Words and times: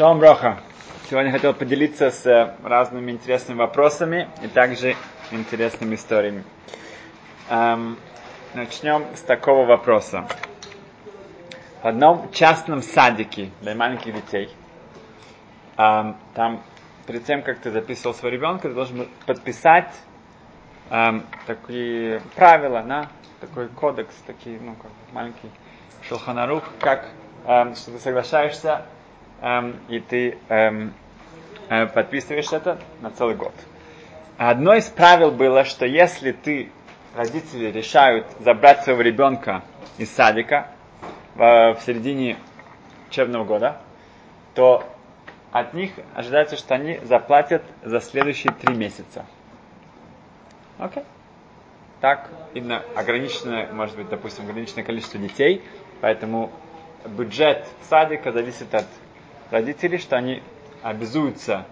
Шалом 0.00 0.18
Броха. 0.18 0.56
Сегодня 1.10 1.30
хотел 1.30 1.52
поделиться 1.52 2.10
с 2.10 2.56
разными 2.62 3.10
интересными 3.10 3.58
вопросами 3.58 4.30
и 4.42 4.48
также 4.48 4.96
интересными 5.30 5.94
историями. 5.94 6.42
Эм, 7.50 7.98
начнем 8.54 9.14
с 9.14 9.20
такого 9.20 9.66
вопроса. 9.66 10.24
В 11.82 11.86
одном 11.86 12.32
частном 12.32 12.80
садике 12.80 13.50
для 13.60 13.74
маленьких 13.74 14.14
детей, 14.14 14.56
эм, 15.76 16.16
там 16.32 16.64
перед 17.06 17.26
тем, 17.26 17.42
как 17.42 17.60
ты 17.60 17.70
записывал 17.70 18.14
своего 18.14 18.34
ребенка, 18.38 18.70
ты 18.70 18.74
должен 18.74 19.06
подписать 19.26 19.92
эм, 20.88 21.26
такие 21.46 22.20
правила, 22.36 22.80
на 22.80 23.10
такой 23.38 23.68
кодекс, 23.68 24.14
такие, 24.26 24.58
ну, 24.60 24.76
как 24.76 24.92
маленький 25.12 25.50
шелханарух, 26.08 26.64
как, 26.80 27.06
эм, 27.44 27.74
что 27.74 27.92
ты 27.92 27.98
соглашаешься 27.98 28.86
эм, 29.40 29.76
и 29.88 30.00
ты 30.00 30.38
эм, 30.48 30.92
э, 31.68 31.86
подписываешь 31.86 32.52
это 32.52 32.78
на 33.00 33.10
целый 33.10 33.34
год. 33.34 33.54
Одно 34.38 34.74
из 34.74 34.86
правил 34.86 35.30
было, 35.30 35.64
что 35.64 35.86
если 35.86 36.32
ты, 36.32 36.70
родители 37.14 37.70
решают 37.70 38.26
забрать 38.40 38.82
своего 38.82 39.02
ребенка 39.02 39.62
из 39.98 40.10
садика 40.10 40.68
в, 41.34 41.74
в 41.74 41.82
середине 41.84 42.38
учебного 43.08 43.44
года, 43.44 43.80
то 44.54 44.84
от 45.52 45.74
них 45.74 45.92
ожидается, 46.14 46.56
что 46.56 46.74
они 46.74 46.98
заплатят 47.02 47.62
за 47.82 48.00
следующие 48.00 48.52
три 48.52 48.74
месяца. 48.74 49.26
Окей. 50.78 51.02
Okay. 51.02 51.06
Так, 52.00 52.30
именно 52.54 52.82
ограниченное, 52.94 53.70
может 53.72 53.96
быть, 53.96 54.08
допустим, 54.08 54.44
ограниченное 54.44 54.84
количество 54.84 55.20
детей, 55.20 55.62
поэтому 56.00 56.50
бюджет 57.04 57.66
садика 57.90 58.32
зависит 58.32 58.74
от 58.74 58.86
родителей, 59.50 59.98
что 59.98 60.16
они 60.16 60.42
обязуются, 60.82 61.66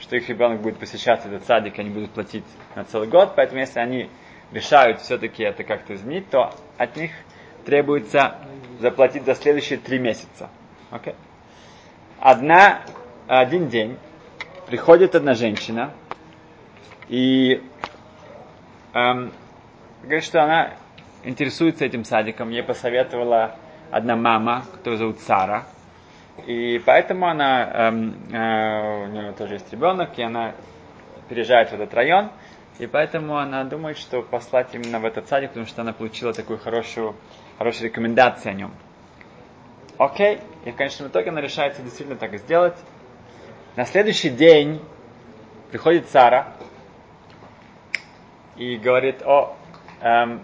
что 0.00 0.16
их 0.16 0.28
ребенок 0.28 0.60
будет 0.60 0.78
посещать 0.78 1.24
этот 1.24 1.44
садик, 1.44 1.78
они 1.78 1.90
будут 1.90 2.10
платить 2.10 2.44
на 2.74 2.84
целый 2.84 3.08
год, 3.08 3.34
поэтому 3.36 3.60
если 3.60 3.78
они 3.78 4.08
решают 4.52 5.00
все-таки 5.00 5.42
это 5.42 5.64
как-то 5.64 5.94
изменить, 5.94 6.28
то 6.30 6.54
от 6.78 6.96
них 6.96 7.10
требуется 7.64 8.38
заплатить 8.80 9.24
за 9.24 9.34
следующие 9.34 9.78
три 9.78 9.98
месяца. 9.98 10.50
Okay? 10.90 11.14
Одна, 12.20 12.82
один 13.26 13.68
день 13.68 13.96
приходит 14.66 15.14
одна 15.14 15.34
женщина 15.34 15.92
и 17.08 17.62
эм, 18.94 19.32
говорит, 20.02 20.24
что 20.24 20.42
она 20.42 20.74
интересуется 21.22 21.84
этим 21.84 22.04
садиком. 22.04 22.50
Ей 22.50 22.62
посоветовала 22.62 23.56
одна 23.90 24.16
мама, 24.16 24.64
которую 24.72 24.98
зовут 24.98 25.20
Сара. 25.20 25.66
И 26.46 26.82
поэтому 26.84 27.26
она, 27.26 27.88
эм, 27.88 28.14
э, 28.32 29.04
у 29.04 29.06
нее 29.06 29.32
тоже 29.32 29.54
есть 29.54 29.70
ребенок, 29.72 30.18
и 30.18 30.22
она 30.22 30.54
переезжает 31.28 31.70
в 31.70 31.74
этот 31.74 31.94
район. 31.94 32.30
И 32.78 32.86
поэтому 32.86 33.38
она 33.38 33.62
думает, 33.64 33.96
что 33.96 34.20
послать 34.22 34.74
именно 34.74 34.98
в 34.98 35.04
этот 35.04 35.28
садик, 35.28 35.50
потому 35.50 35.66
что 35.66 35.82
она 35.82 35.92
получила 35.92 36.32
такую 36.32 36.58
хорошую, 36.58 37.14
хорошую 37.56 37.88
рекомендацию 37.88 38.50
о 38.50 38.54
нем. 38.54 38.72
Окей. 39.96 40.40
И 40.64 40.72
в 40.72 40.76
конечном 40.76 41.08
итоге 41.08 41.30
она 41.30 41.40
решается 41.40 41.82
действительно 41.82 42.16
так 42.16 42.34
и 42.34 42.38
сделать. 42.38 42.76
На 43.76 43.84
следующий 43.84 44.30
день 44.30 44.80
приходит 45.70 46.08
Сара 46.08 46.52
и 48.56 48.76
говорит, 48.76 49.22
о, 49.22 49.56
эм, 50.00 50.42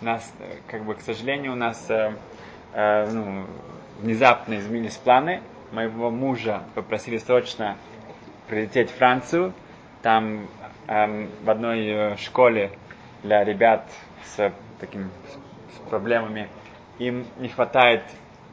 нас, 0.00 0.32
как 0.68 0.84
бы, 0.84 0.94
к 0.94 1.02
сожалению, 1.02 1.52
у 1.52 1.56
нас 1.56 1.90
э, 1.90 2.14
э, 2.72 3.10
ну, 3.10 3.46
внезапно 3.98 4.58
изменились 4.58 4.96
планы. 4.96 5.42
Моего 5.72 6.10
мужа 6.10 6.62
попросили 6.74 7.18
срочно 7.18 7.76
прилететь 8.48 8.90
в 8.90 8.94
Францию. 8.96 9.52
Там 10.02 10.48
эм, 10.86 11.28
в 11.42 11.50
одной 11.50 11.86
э, 11.86 12.16
школе 12.16 12.70
для 13.22 13.44
ребят 13.44 13.84
с 14.24 14.52
такими 14.80 15.10
с 15.74 15.88
проблемами 15.90 16.48
им 16.98 17.26
не 17.38 17.48
хватает 17.48 18.02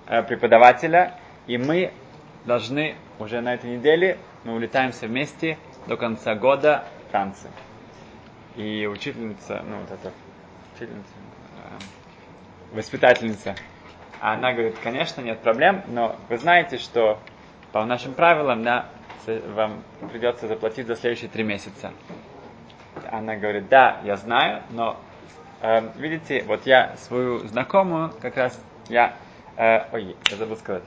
э, 0.08 0.24
преподавателя, 0.24 1.18
и 1.48 1.58
мы 1.58 1.92
должны 2.46 2.96
уже 3.20 3.42
на 3.42 3.54
этой 3.54 3.78
неделе, 3.78 4.18
мы 4.44 4.54
улетаемся 4.56 5.08
вместе 5.08 5.58
до 5.88 5.98
конца 5.98 6.36
года 6.36 6.84
в 7.08 7.12
Францию. 7.12 7.52
И 8.56 8.88
учительница, 8.88 9.64
ну 9.68 9.80
вот 9.80 9.92
эта 9.92 10.12
учительница, 10.76 11.14
э, 11.58 12.76
воспитательница 12.76 13.56
а 14.26 14.34
она 14.34 14.54
говорит, 14.54 14.74
конечно, 14.82 15.22
нет 15.22 15.38
проблем, 15.42 15.84
но 15.86 16.16
вы 16.30 16.40
знаете, 16.40 16.80
что 16.80 17.20
по 17.72 17.86
нашим 17.86 18.16
правилам 18.16 18.64
да, 18.64 18.88
вам 19.54 19.84
придется 20.12 20.48
заплатить 20.48 20.88
за 20.88 20.96
следующие 20.96 21.30
три 21.30 21.44
месяца. 21.44 21.94
Она 23.12 23.36
говорит, 23.36 23.70
да, 23.70 24.02
я 24.04 24.16
знаю, 24.16 24.64
но 24.72 24.98
э, 25.62 25.92
видите, 25.98 26.44
вот 26.48 26.66
я 26.66 26.96
свою 26.98 27.38
знакомую, 27.48 28.14
как 28.20 28.36
раз 28.38 28.60
я, 28.90 29.14
э, 29.58 29.82
ой, 29.92 30.16
я 30.32 30.38
забыл 30.38 30.58
сказать, 30.58 30.84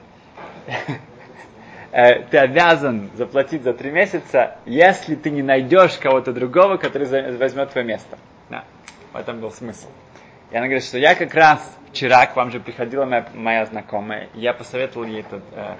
э, 1.93 2.23
ты 2.23 2.39
обязан 2.39 3.09
заплатить 3.15 3.63
за 3.63 3.73
три 3.73 3.89
месяца, 3.89 4.57
если 4.65 5.15
ты 5.15 5.29
не 5.29 5.43
найдешь 5.43 5.97
кого-то 5.97 6.33
другого, 6.33 6.75
который 6.75 7.07
возьмет 7.37 7.71
твое 7.71 7.87
место. 7.87 8.17
Да, 8.49 8.65
в 9.13 9.15
этом 9.15 9.39
был 9.39 9.51
смысл. 9.51 9.87
И 10.51 10.57
она 10.57 10.65
говорит, 10.65 10.83
что 10.83 10.97
я 10.97 11.15
как 11.15 11.33
раз 11.33 11.61
вчера 11.91 12.25
к 12.25 12.35
вам 12.35 12.51
же 12.51 12.59
приходила 12.59 13.05
моя, 13.05 13.25
моя 13.33 13.65
знакомая, 13.65 14.29
я 14.33 14.53
посоветовал 14.53 15.05
ей 15.05 15.21
это 15.21 15.41
э, 15.51 15.75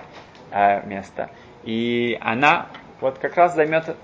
э, 0.51 0.87
место. 0.87 1.29
И 1.63 2.17
она 2.21 2.67
вот 3.01 3.19
как 3.19 3.35
раз 3.35 3.55
займет 3.55 3.95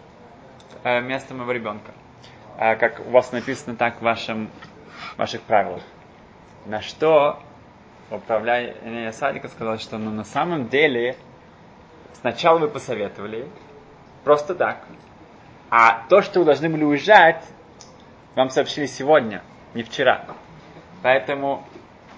э, 0.84 1.02
место 1.02 1.34
моего 1.34 1.52
ребенка. 1.52 1.92
Э, 2.58 2.76
как 2.76 3.00
у 3.06 3.10
вас 3.10 3.32
написано 3.32 3.76
так 3.76 3.98
в 3.98 4.02
вашем, 4.02 4.50
ваших 5.18 5.42
правилах. 5.42 5.84
На 6.66 6.82
что 6.82 7.40
управление 8.10 9.12
садика 9.12 9.48
сказал, 9.48 9.78
что 9.78 9.98
ну, 9.98 10.12
на 10.12 10.24
самом 10.24 10.68
деле 10.68 11.16
сначала 12.14 12.60
вы 12.60 12.68
посоветовали, 12.68 13.48
просто 14.24 14.56
так. 14.56 14.78
А 15.70 16.06
то, 16.10 16.22
что 16.22 16.40
вы 16.40 16.46
должны 16.46 16.70
были 16.70 16.84
уезжать, 16.84 17.44
вам 18.36 18.50
сообщили 18.50 18.86
сегодня, 18.86 19.42
не 19.74 19.84
вчера. 19.84 20.26
Поэтому, 21.02 21.64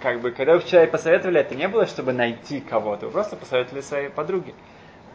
как 0.02 0.22
бы, 0.22 0.32
когда 0.32 0.54
вы 0.54 0.60
вчера 0.60 0.86
посоветовали, 0.88 1.40
это 1.40 1.56
не 1.56 1.68
было, 1.68 1.88
чтобы 1.88 2.14
найти 2.14 2.60
кого-то, 2.60 3.08
вы 3.08 3.12
просто 3.12 3.36
посоветовали 3.36 3.82
своей 3.82 4.10
подруге. 4.10 4.54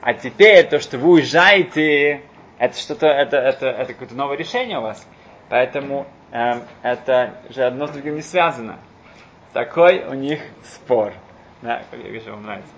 А 0.00 0.14
теперь 0.14 0.66
то, 0.66 0.80
что 0.80 0.98
вы 0.98 1.10
уезжаете, 1.12 2.22
это 2.58 2.78
что-то, 2.78 3.06
это, 3.06 3.36
это, 3.36 3.66
это 3.66 3.92
какое-то 3.92 4.14
новое 4.14 4.36
решение 4.36 4.78
у 4.78 4.82
вас. 4.82 5.06
Поэтому 5.48 6.06
эм, 6.32 6.62
это 6.82 7.34
же 7.50 7.62
одно 7.62 7.86
с 7.86 7.90
другим 7.90 8.16
не 8.16 8.22
связано. 8.22 8.78
Такой 9.52 10.04
у 10.04 10.14
них 10.14 10.40
спор. 10.64 11.12
Да, 11.60 11.82
как 11.90 12.00
я 12.00 12.08
вижу, 12.08 12.30
вам 12.30 12.42
нравится. 12.42 12.70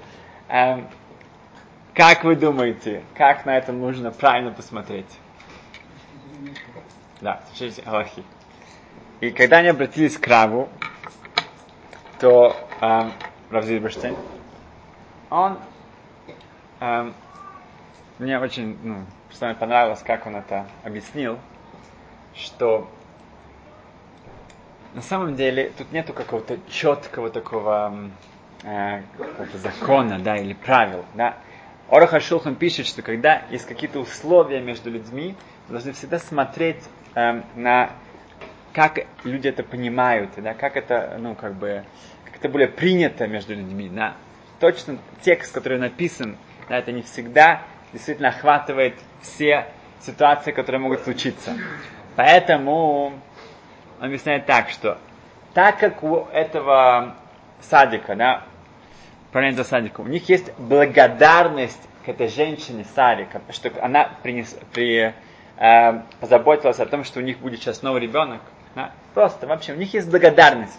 Эм, 0.48 0.88
как 1.94 2.24
вы 2.24 2.36
думаете, 2.36 3.02
как 3.14 3.46
на 3.46 3.56
это 3.56 3.72
нужно 3.72 4.10
правильно 4.10 4.50
посмотреть? 4.50 5.06
Да, 7.20 7.40
слушайте, 7.54 7.82
Аллахи. 7.86 8.22
И 9.20 9.30
когда 9.30 9.58
они 9.58 9.68
обратились 9.68 10.18
к 10.18 10.26
Раву, 10.26 10.68
то 12.24 12.56
эм, 12.80 13.12
Рав 13.50 13.66
Зильберштейн, 13.66 14.16
он 15.28 15.58
эм, 16.80 17.12
мне 18.18 18.38
очень, 18.38 18.78
ну, 18.82 19.04
что 19.30 19.52
понравилось, 19.52 20.00
как 20.02 20.26
он 20.26 20.36
это 20.36 20.64
объяснил, 20.84 21.38
что 22.34 22.88
на 24.94 25.02
самом 25.02 25.36
деле 25.36 25.70
тут 25.76 25.92
нету 25.92 26.14
какого-то 26.14 26.56
четкого 26.70 27.28
такого 27.28 27.94
э, 28.62 29.02
какого 29.18 29.58
закона, 29.58 30.18
да, 30.18 30.38
или 30.38 30.54
правил, 30.54 31.04
да. 31.12 31.36
Ораха 31.90 32.20
Шулхан 32.20 32.54
пишет, 32.54 32.86
что 32.86 33.02
когда 33.02 33.42
есть 33.50 33.66
какие-то 33.66 33.98
условия 33.98 34.62
между 34.62 34.90
людьми, 34.90 35.34
мы 35.68 35.72
должны 35.72 35.92
всегда 35.92 36.18
смотреть 36.18 36.82
э, 37.16 37.42
на 37.54 37.90
как 38.74 39.06
люди 39.22 39.48
это 39.48 39.62
понимают, 39.62 40.30
да, 40.36 40.52
как 40.52 40.76
это, 40.76 41.16
ну, 41.20 41.34
как 41.36 41.54
бы, 41.54 41.84
это 42.44 42.52
более 42.52 42.68
принято 42.68 43.26
между 43.26 43.54
людьми, 43.54 43.88
да. 43.88 44.16
Точно 44.60 44.98
текст, 45.22 45.54
который 45.54 45.78
написан, 45.78 46.36
да, 46.68 46.76
это 46.76 46.92
не 46.92 47.00
всегда 47.00 47.62
действительно 47.94 48.28
охватывает 48.28 48.96
все 49.22 49.66
ситуации, 50.00 50.52
которые 50.52 50.82
могут 50.82 51.00
случиться. 51.00 51.56
Поэтому 52.16 53.06
он 53.06 53.14
объясняет 53.98 54.44
так, 54.44 54.68
что 54.68 54.98
так 55.54 55.78
как 55.78 56.02
у 56.02 56.26
этого 56.34 57.14
садика, 57.62 58.14
да, 58.14 58.42
парень 59.32 59.56
садика, 59.64 60.02
у 60.02 60.06
них 60.06 60.28
есть 60.28 60.52
благодарность 60.58 61.80
к 62.04 62.10
этой 62.10 62.28
женщине 62.28 62.84
Саре, 62.94 63.26
что 63.52 63.72
она 63.80 64.10
принес, 64.22 64.54
при, 64.74 65.14
э, 65.56 66.02
позаботилась 66.20 66.78
о 66.78 66.84
том, 66.84 67.04
что 67.04 67.20
у 67.20 67.22
них 67.22 67.38
будет 67.38 67.60
сейчас 67.60 67.80
новый 67.80 68.02
ребенок, 68.02 68.42
да? 68.74 68.90
Просто 69.14 69.46
вообще, 69.46 69.72
у 69.72 69.76
них 69.76 69.94
есть 69.94 70.10
благодарность. 70.10 70.78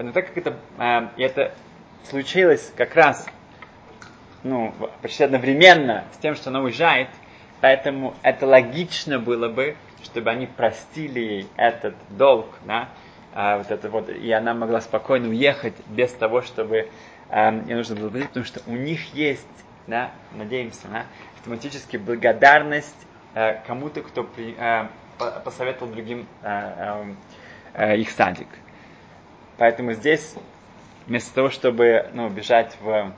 Поэтому 0.00 0.14
так 0.14 0.28
как 0.28 0.38
это, 0.38 0.56
э, 0.78 1.22
это 1.22 1.52
случилось 2.04 2.72
как 2.74 2.94
раз 2.94 3.26
ну, 4.42 4.72
почти 5.02 5.24
одновременно 5.24 6.04
с 6.14 6.16
тем, 6.22 6.36
что 6.36 6.48
она 6.48 6.62
уезжает, 6.62 7.08
поэтому 7.60 8.14
это 8.22 8.46
логично 8.46 9.18
было 9.18 9.50
бы, 9.50 9.76
чтобы 10.02 10.30
они 10.30 10.46
простили 10.46 11.20
ей 11.20 11.48
этот 11.58 11.96
долг, 12.08 12.46
да, 12.64 12.88
а, 13.34 13.58
вот 13.58 13.70
это 13.70 13.90
вот, 13.90 14.08
и 14.08 14.32
она 14.32 14.54
могла 14.54 14.80
спокойно 14.80 15.28
уехать 15.28 15.74
без 15.88 16.10
того, 16.12 16.40
чтобы 16.40 16.88
а, 17.28 17.52
ей 17.52 17.74
нужно 17.74 17.96
было 17.96 18.08
платить, 18.08 18.28
потому 18.28 18.46
что 18.46 18.62
у 18.68 18.72
них 18.72 19.12
есть, 19.12 19.46
да, 19.86 20.12
надеемся, 20.32 20.88
да, 20.90 21.04
автоматически 21.36 21.98
благодарность 21.98 23.06
а, 23.34 23.62
кому-то, 23.66 24.00
кто 24.00 24.24
при, 24.24 24.56
а, 24.58 24.90
посоветовал 25.44 25.92
другим 25.92 26.26
а, 26.42 27.04
а, 27.74 27.94
их 27.96 28.08
садик. 28.08 28.48
Поэтому 29.60 29.92
здесь 29.92 30.36
вместо 31.06 31.34
того, 31.34 31.50
чтобы 31.50 32.08
ну, 32.14 32.30
бежать 32.30 32.78
в, 32.80 33.12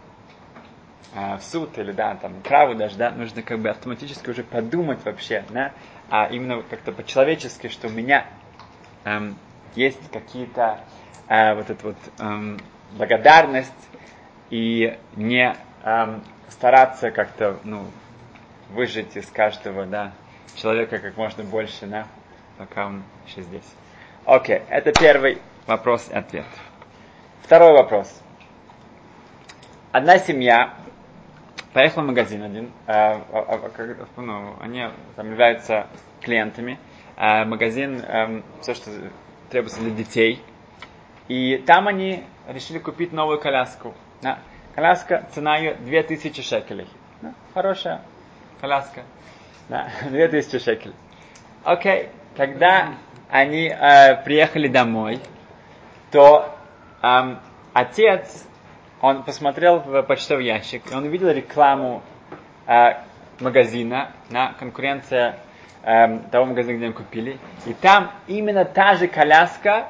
в 1.14 1.40
суд 1.40 1.78
или 1.78 1.92
да, 1.92 2.16
там, 2.16 2.40
праву 2.42 2.74
даже, 2.74 2.96
да, 2.96 3.12
нужно 3.12 3.42
как 3.42 3.60
бы 3.60 3.68
автоматически 3.68 4.28
уже 4.28 4.42
подумать 4.42 5.04
вообще, 5.04 5.44
да, 5.50 5.70
а 6.10 6.26
именно 6.32 6.64
как-то 6.64 6.90
по-человечески, 6.90 7.68
что 7.68 7.86
у 7.86 7.90
меня 7.92 8.26
эм, 9.04 9.36
есть 9.76 10.10
какие-то 10.10 10.80
э, 11.28 11.54
вот 11.54 11.70
эта 11.70 11.86
вот 11.86 11.98
эм, 12.18 12.58
благодарность 12.90 13.88
и 14.50 14.98
не 15.14 15.54
эм, 15.84 16.24
стараться 16.48 17.12
как-то 17.12 17.60
ну, 17.62 17.86
выжить 18.68 19.16
из 19.16 19.30
каждого 19.30 19.86
да, 19.86 20.10
человека 20.56 20.98
как 20.98 21.16
можно 21.16 21.44
больше, 21.44 21.86
да, 21.86 22.08
пока 22.58 22.88
он 22.88 23.04
еще 23.28 23.42
здесь. 23.42 23.74
Окей, 24.24 24.56
okay, 24.56 24.66
это 24.70 24.92
первый 24.92 25.38
вопрос 25.66 26.08
и 26.10 26.14
ответ. 26.14 26.46
Второй 27.42 27.72
вопрос. 27.72 28.22
Одна 29.92 30.18
семья 30.18 30.74
поехала 31.72 32.02
в 32.04 32.06
магазин 32.06 32.42
один, 32.42 32.70
э, 32.86 32.92
э, 32.92 33.68
э, 33.78 34.06
ну, 34.16 34.56
они 34.60 34.84
там 35.16 35.30
являются 35.30 35.86
клиентами, 36.20 36.78
магазин, 37.16 38.00
э, 38.00 38.42
все, 38.60 38.74
что 38.74 38.90
требуется 39.50 39.80
для 39.80 39.90
детей, 39.90 40.42
и 41.28 41.58
там 41.58 41.88
они 41.88 42.24
решили 42.48 42.78
купить 42.78 43.12
новую 43.12 43.40
коляску. 43.40 43.94
Коляска, 44.74 45.28
цена 45.34 45.58
ее 45.58 45.74
2000 45.74 46.40
шекелей. 46.40 46.88
Да. 47.20 47.34
Хорошая 47.52 48.00
коляска. 48.60 49.02
Да. 49.68 49.90
2000 50.10 50.58
шекелей. 50.58 50.94
Окей, 51.64 52.08
когда 52.36 52.94
они 53.30 53.68
э, 53.68 54.22
приехали 54.24 54.68
домой, 54.68 55.20
то 56.12 56.54
э, 57.02 57.36
отец 57.72 58.46
он 59.00 59.24
посмотрел 59.24 59.80
в 59.80 60.02
почтовый 60.02 60.44
ящик, 60.44 60.92
и 60.92 60.94
он 60.94 61.04
увидел 61.04 61.30
рекламу 61.30 62.02
э, 62.66 63.00
магазина 63.40 64.12
на 64.30 64.52
конкуренция 64.52 65.40
э, 65.82 66.18
того 66.30 66.46
магазина, 66.46 66.76
где 66.76 66.86
мы 66.86 66.92
купили. 66.92 67.38
И 67.66 67.74
там 67.74 68.12
именно 68.28 68.64
та 68.64 68.94
же 68.94 69.08
коляска, 69.08 69.88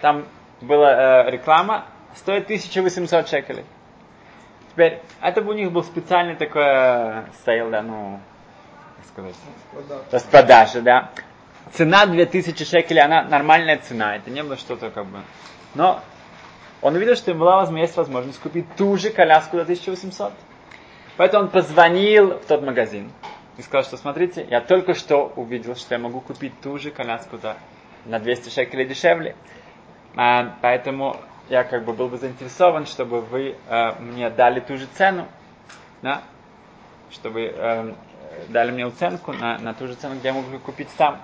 там 0.00 0.26
была 0.60 1.24
э, 1.24 1.30
реклама, 1.30 1.86
стоит 2.14 2.44
1800 2.44 3.28
шекелей. 3.28 3.64
Теперь, 4.70 5.00
это 5.20 5.40
у 5.40 5.52
них 5.52 5.72
был 5.72 5.82
специальный 5.82 6.36
такой 6.36 6.62
э, 6.64 7.24
sale, 7.44 7.70
да, 7.70 7.82
ну, 7.82 8.20
как 8.96 9.06
сказать, 9.06 9.36
распродажа, 10.12 10.82
да. 10.82 11.10
Цена 11.72 12.06
2000 12.06 12.64
шекелей, 12.64 13.02
она 13.02 13.22
нормальная 13.22 13.78
цена, 13.78 14.16
это 14.16 14.30
не 14.30 14.42
было 14.42 14.56
что-то 14.56 14.90
как 14.90 15.06
бы. 15.06 15.20
Но 15.74 16.02
он 16.82 16.96
увидел, 16.96 17.14
что 17.14 17.34
была, 17.34 17.68
есть 17.78 17.96
возможность 17.96 18.40
купить 18.40 18.66
ту 18.76 18.96
же 18.96 19.10
коляску 19.10 19.56
за 19.56 19.62
1800. 19.62 20.32
Поэтому 21.16 21.44
он 21.44 21.50
позвонил 21.50 22.38
в 22.38 22.46
тот 22.46 22.62
магазин 22.62 23.12
и 23.58 23.62
сказал, 23.62 23.84
что 23.84 23.96
смотрите, 23.96 24.46
я 24.50 24.60
только 24.60 24.94
что 24.94 25.32
увидел, 25.36 25.76
что 25.76 25.94
я 25.94 25.98
могу 25.98 26.20
купить 26.20 26.58
ту 26.60 26.78
же 26.78 26.90
коляску 26.90 27.36
за, 27.38 27.56
на 28.06 28.18
200 28.18 28.48
шекелей 28.48 28.86
дешевле. 28.86 29.36
А, 30.16 30.56
поэтому 30.62 31.16
я 31.50 31.64
как 31.64 31.84
бы 31.84 31.92
был 31.92 32.08
бы 32.08 32.16
заинтересован, 32.16 32.86
чтобы 32.86 33.20
вы 33.20 33.56
э, 33.68 33.92
мне 34.00 34.30
дали 34.30 34.60
ту 34.60 34.76
же 34.76 34.86
цену, 34.94 35.28
да, 36.00 36.22
чтобы 37.10 37.52
э, 37.54 37.92
дали 38.48 38.70
мне 38.70 38.86
оценку 38.86 39.32
на, 39.32 39.58
на 39.58 39.74
ту 39.74 39.88
же 39.88 39.94
цену, 39.94 40.14
где 40.14 40.28
я 40.28 40.34
могу 40.34 40.58
купить 40.60 40.88
сам. 40.96 41.20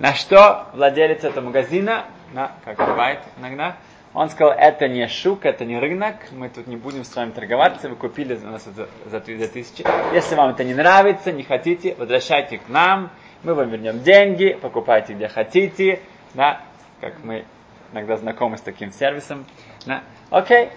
На 0.00 0.14
что 0.14 0.66
владелец 0.72 1.24
этого 1.24 1.44
магазина, 1.44 2.06
да, 2.32 2.52
как 2.64 2.78
бывает 2.78 3.20
иногда, 3.38 3.76
он 4.14 4.30
сказал, 4.30 4.54
это 4.56 4.88
не 4.88 5.06
шук, 5.06 5.44
это 5.44 5.66
не 5.66 5.78
рынок, 5.78 6.16
мы 6.32 6.48
тут 6.48 6.66
не 6.66 6.76
будем 6.76 7.04
с 7.04 7.14
вами 7.14 7.32
торговаться, 7.32 7.90
вы 7.90 7.96
купили 7.96 8.34
за 8.34 8.46
нас 8.46 8.64
за, 8.64 8.88
за 9.04 9.20
3000. 9.20 9.84
Если 10.14 10.34
вам 10.34 10.50
это 10.50 10.64
не 10.64 10.72
нравится, 10.72 11.32
не 11.32 11.42
хотите, 11.42 11.94
возвращайте 11.98 12.56
к 12.58 12.68
нам, 12.68 13.10
мы 13.42 13.52
вам 13.52 13.68
вернем 13.68 14.02
деньги, 14.02 14.58
покупайте 14.60 15.12
где 15.12 15.28
хотите, 15.28 16.00
да, 16.32 16.62
как 17.02 17.22
мы 17.22 17.44
иногда 17.92 18.16
знакомы 18.16 18.56
с 18.56 18.62
таким 18.62 18.92
сервисом. 18.92 19.44
Да. 19.84 20.02
Окей, 20.30 20.70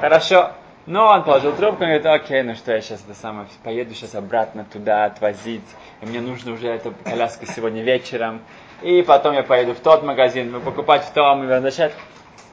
хорошо. 0.00 0.52
Но 0.88 1.08
он 1.08 1.22
положил 1.22 1.54
трубку 1.54 1.82
и 1.82 1.86
говорит, 1.86 2.06
окей, 2.06 2.42
ну 2.42 2.54
что, 2.54 2.72
я 2.72 2.80
сейчас 2.80 3.04
это 3.04 3.12
самое, 3.12 3.46
поеду 3.62 3.92
сейчас 3.92 4.14
обратно 4.14 4.64
туда 4.64 5.04
отвозить, 5.04 5.68
и 6.00 6.06
мне 6.06 6.22
нужно 6.22 6.54
уже 6.54 6.68
эту 6.68 6.94
коляску 7.04 7.44
сегодня 7.44 7.82
вечером, 7.82 8.40
и 8.80 9.02
потом 9.02 9.34
я 9.34 9.42
поеду 9.42 9.74
в 9.74 9.80
тот 9.80 10.02
магазин, 10.02 10.50
мы 10.50 10.60
покупать 10.60 11.04
в 11.04 11.12
том 11.12 11.44
и 11.44 11.46
возвращать. 11.46 11.92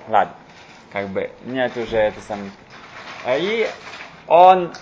Ладно, 0.10 0.34
как 0.92 1.08
бы, 1.08 1.32
нет 1.46 1.78
уже 1.78 1.96
это 1.96 2.20
самое. 2.20 2.52
И 3.40 3.70
он, 4.28 4.74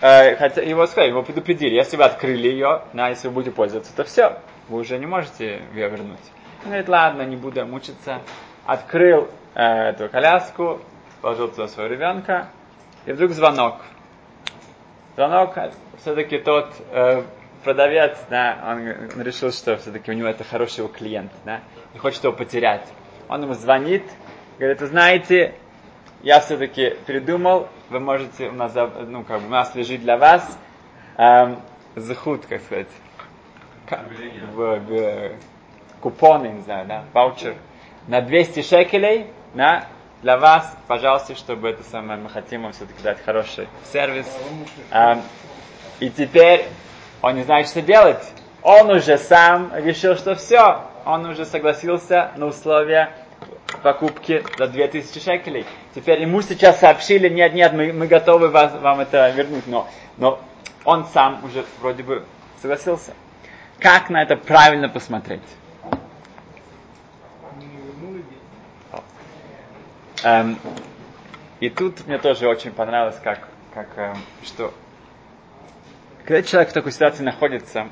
э, 0.00 0.34
хотя 0.36 0.62
его 0.62 0.86
сказали, 0.86 1.10
его 1.10 1.22
предупредили, 1.22 1.74
если 1.74 1.98
вы 1.98 2.04
открыли 2.04 2.48
ее, 2.48 2.80
да, 2.94 3.10
если 3.10 3.28
вы 3.28 3.34
будете 3.34 3.50
пользоваться, 3.50 3.94
то 3.94 4.04
все, 4.04 4.38
вы 4.70 4.78
уже 4.78 4.96
не 4.96 5.04
можете 5.04 5.60
ее 5.74 5.90
вернуть. 5.90 6.18
Он 6.62 6.70
говорит, 6.70 6.88
ладно, 6.88 7.22
не 7.26 7.36
буду 7.36 7.66
мучиться. 7.66 8.20
Открыл 8.64 9.28
э, 9.54 9.90
эту 9.90 10.08
коляску, 10.08 10.80
положил 11.20 11.48
туда 11.48 11.68
своего 11.68 11.92
ребенка, 11.92 12.48
и 13.06 13.12
вдруг 13.12 13.32
звонок. 13.32 13.76
Звонок, 15.16 15.56
все-таки 15.98 16.38
тот 16.38 16.72
э, 16.90 17.22
продавец, 17.64 18.18
да, 18.30 18.58
он, 18.66 18.88
он 19.14 19.22
решил, 19.22 19.52
что 19.52 19.76
все-таки 19.76 20.10
у 20.10 20.14
него 20.14 20.28
это 20.28 20.44
хороший 20.44 20.88
клиент, 20.88 21.32
да, 21.44 21.60
не 21.92 21.98
хочет 21.98 22.24
его 22.24 22.32
потерять. 22.32 22.86
Он 23.28 23.42
ему 23.42 23.54
звонит, 23.54 24.04
Говорит, 24.58 24.80
вы 24.80 24.86
знаете, 24.86 25.54
я 26.22 26.38
все-таки 26.38 26.90
придумал, 27.06 27.68
вы 27.90 28.00
можете, 28.00 28.48
у 28.48 28.52
нас, 28.52 28.74
ну, 29.08 29.24
как 29.24 29.40
бы, 29.40 29.46
у 29.48 29.50
нас 29.50 29.74
лежит 29.74 30.02
для 30.02 30.18
вас 30.18 30.58
эм, 31.16 31.56
захуд, 31.96 32.46
как 32.46 32.60
сказать, 32.62 32.86
в, 33.88 34.78
в, 34.78 35.32
купоны, 36.00 36.48
не 36.48 36.60
знаю, 36.60 36.86
да, 36.86 37.04
ваучер, 37.12 37.56
на 38.06 38.20
200 38.20 38.62
шекелей, 38.62 39.26
да, 39.54 39.88
для 40.22 40.38
вас, 40.38 40.72
пожалуйста, 40.86 41.34
чтобы 41.34 41.68
это 41.68 41.82
самое, 41.82 42.18
мы 42.18 42.30
хотим 42.30 42.62
вам 42.62 42.72
все-таки 42.72 43.02
дать 43.02 43.22
хороший 43.24 43.68
сервис. 43.92 44.26
И 46.00 46.10
теперь 46.10 46.66
он 47.20 47.34
не 47.36 47.42
знает, 47.42 47.66
что 47.66 47.82
делать. 47.82 48.22
Он 48.62 48.90
уже 48.90 49.18
сам 49.18 49.72
решил, 49.74 50.16
что 50.16 50.36
все, 50.36 50.82
он 51.04 51.26
уже 51.26 51.44
согласился 51.44 52.30
на 52.36 52.46
условия 52.46 53.10
покупки 53.82 54.44
за 54.56 54.68
2000 54.68 55.18
шекелей. 55.18 55.66
Теперь 55.94 56.22
ему 56.22 56.40
сейчас 56.42 56.78
сообщили, 56.78 57.28
нет, 57.28 57.54
нет, 57.54 57.72
мы, 57.72 57.92
мы 57.92 58.06
готовы 58.06 58.48
вас, 58.48 58.72
вам 58.80 59.00
это 59.00 59.28
вернуть, 59.30 59.66
но, 59.66 59.88
но 60.18 60.38
он 60.84 61.06
сам 61.06 61.44
уже 61.44 61.64
вроде 61.80 62.04
бы 62.04 62.24
согласился. 62.60 63.12
Как 63.80 64.10
на 64.10 64.22
это 64.22 64.36
правильно 64.36 64.88
посмотреть? 64.88 65.42
Эм, 70.24 70.58
и 71.60 71.68
тут 71.68 72.06
мне 72.06 72.18
тоже 72.18 72.46
очень 72.48 72.70
понравилось, 72.70 73.18
как, 73.22 73.48
как 73.74 73.88
эм, 73.96 74.22
что 74.42 74.72
когда 76.24 76.42
человек 76.44 76.70
в 76.70 76.72
такой 76.72 76.92
ситуации 76.92 77.24
находится, 77.24 77.88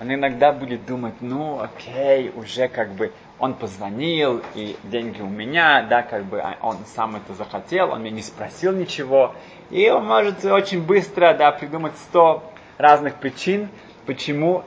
он 0.00 0.14
иногда 0.14 0.52
будет 0.52 0.86
думать, 0.86 1.14
ну 1.20 1.60
окей, 1.60 2.30
уже 2.36 2.68
как 2.68 2.92
бы 2.92 3.12
он 3.40 3.54
позвонил, 3.54 4.40
и 4.54 4.76
деньги 4.84 5.20
у 5.20 5.28
меня, 5.28 5.82
да, 5.82 6.02
как 6.02 6.24
бы 6.24 6.40
а 6.40 6.56
он 6.62 6.76
сам 6.94 7.16
это 7.16 7.34
захотел, 7.34 7.90
он 7.90 8.02
меня 8.02 8.16
не 8.16 8.22
спросил 8.22 8.72
ничего. 8.72 9.34
И 9.70 9.90
он 9.90 10.06
может 10.06 10.44
очень 10.44 10.82
быстро, 10.82 11.34
да, 11.34 11.50
придумать 11.50 11.96
сто 11.96 12.44
разных 12.78 13.16
причин, 13.16 13.68
почему 14.06 14.62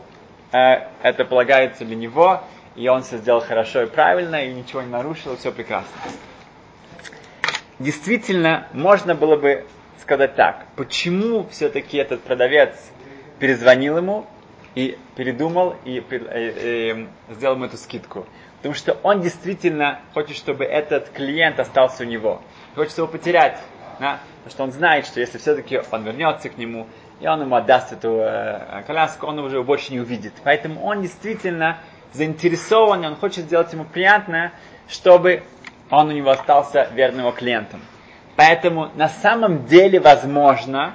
э, 0.51 0.87
это 1.01 1.23
полагается 1.23 1.85
для 1.85 1.95
него, 1.95 2.41
и 2.75 2.89
он 2.89 3.03
все 3.03 3.17
сделал 3.17 3.39
хорошо 3.39 3.83
и 3.83 3.85
правильно, 3.85 4.43
и 4.43 4.53
ничего 4.53 4.81
не 4.81 4.89
нарушил, 4.89 5.37
все 5.37 5.53
прекрасно. 5.53 5.91
Действительно, 7.79 8.67
можно 8.73 9.15
было 9.15 9.35
бы 9.35 9.65
сказать 10.01 10.35
так, 10.35 10.65
почему 10.75 11.47
все-таки 11.51 11.97
этот 11.97 12.21
продавец 12.23 12.75
перезвонил 13.39 13.97
ему 13.97 14.25
и 14.73 14.97
передумал 15.15 15.75
и, 15.85 15.97
и, 15.97 16.03
и 16.09 17.07
сделал 17.33 17.55
ему 17.55 17.65
эту 17.65 17.77
скидку. 17.77 18.25
Потому 18.57 18.73
что 18.73 18.97
он 19.03 19.21
действительно 19.21 19.99
хочет, 20.13 20.37
чтобы 20.37 20.65
этот 20.65 21.09
клиент 21.09 21.59
остался 21.59 22.03
у 22.03 22.07
него. 22.07 22.41
Хочет 22.75 22.97
его 22.97 23.07
потерять. 23.07 23.59
Да? 23.99 24.19
потому 24.47 24.51
что 24.51 24.63
он 24.63 24.71
знает, 24.71 25.05
что 25.05 25.19
если 25.19 25.37
все-таки 25.37 25.81
он 25.91 26.03
вернется 26.03 26.49
к 26.49 26.57
нему, 26.57 26.87
и 27.19 27.27
он 27.27 27.41
ему 27.41 27.55
отдаст 27.55 27.91
эту 27.91 28.19
э, 28.21 28.83
коляску, 28.85 29.27
он 29.27 29.39
уже 29.39 29.61
больше 29.61 29.91
не 29.91 29.99
увидит. 29.99 30.33
Поэтому 30.43 30.83
он 30.85 31.01
действительно 31.01 31.79
заинтересован, 32.13 33.03
он 33.03 33.15
хочет 33.15 33.45
сделать 33.45 33.73
ему 33.73 33.83
приятное, 33.83 34.53
чтобы 34.87 35.43
он 35.89 36.09
у 36.09 36.11
него 36.11 36.31
остался 36.31 36.89
верным 36.93 37.21
его 37.21 37.31
клиентом. 37.31 37.81
Поэтому 38.35 38.91
на 38.95 39.09
самом 39.09 39.65
деле 39.65 39.99
возможно, 39.99 40.93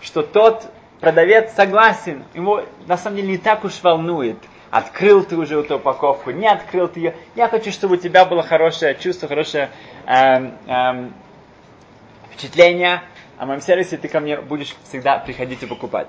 что 0.00 0.22
тот 0.22 0.66
продавец 1.00 1.52
согласен, 1.54 2.24
ему 2.34 2.60
на 2.86 2.96
самом 2.96 3.16
деле 3.16 3.28
не 3.28 3.38
так 3.38 3.64
уж 3.64 3.82
волнует, 3.82 4.38
открыл 4.70 5.22
ты 5.22 5.36
уже 5.36 5.60
эту 5.60 5.76
упаковку, 5.76 6.30
не 6.30 6.48
открыл 6.48 6.88
ты 6.88 7.00
ее. 7.00 7.14
Я 7.34 7.48
хочу, 7.48 7.70
чтобы 7.70 7.94
у 7.94 7.98
тебя 7.98 8.24
было 8.24 8.42
хорошее 8.42 8.96
чувство, 8.96 9.28
хорошее 9.28 9.70
эм, 10.06 10.56
эм, 10.66 11.14
впечатление 12.32 13.02
о 13.38 13.46
моем 13.46 13.60
сервисе, 13.60 13.96
ты 13.96 14.08
ко 14.08 14.20
мне 14.20 14.40
будешь 14.40 14.74
всегда 14.84 15.18
приходить 15.18 15.62
и 15.62 15.66
покупать. 15.66 16.08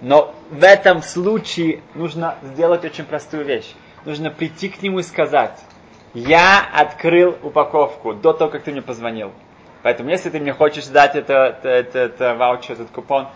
Но 0.00 0.34
в 0.50 0.64
этом 0.64 1.02
случае 1.02 1.82
нужно 1.94 2.36
сделать 2.42 2.84
очень 2.84 3.04
простую 3.04 3.44
вещь. 3.44 3.74
Нужно 4.04 4.30
прийти 4.30 4.70
к 4.70 4.80
нему 4.82 5.00
и 5.00 5.02
сказать, 5.02 5.58
я 6.14 6.60
открыл 6.72 7.36
упаковку 7.42 8.14
до 8.14 8.32
того, 8.32 8.50
как 8.50 8.62
ты 8.62 8.72
мне 8.72 8.82
позвонил. 8.82 9.32
Поэтому, 9.82 10.10
если 10.10 10.30
ты 10.30 10.40
мне 10.40 10.52
хочешь 10.52 10.86
дать 10.86 11.16
это, 11.16 11.56
это, 11.58 11.68
это, 11.68 11.98
это 11.98 12.34
ваучер, 12.34 12.72
этот 12.72 12.90
купон, 12.90 13.28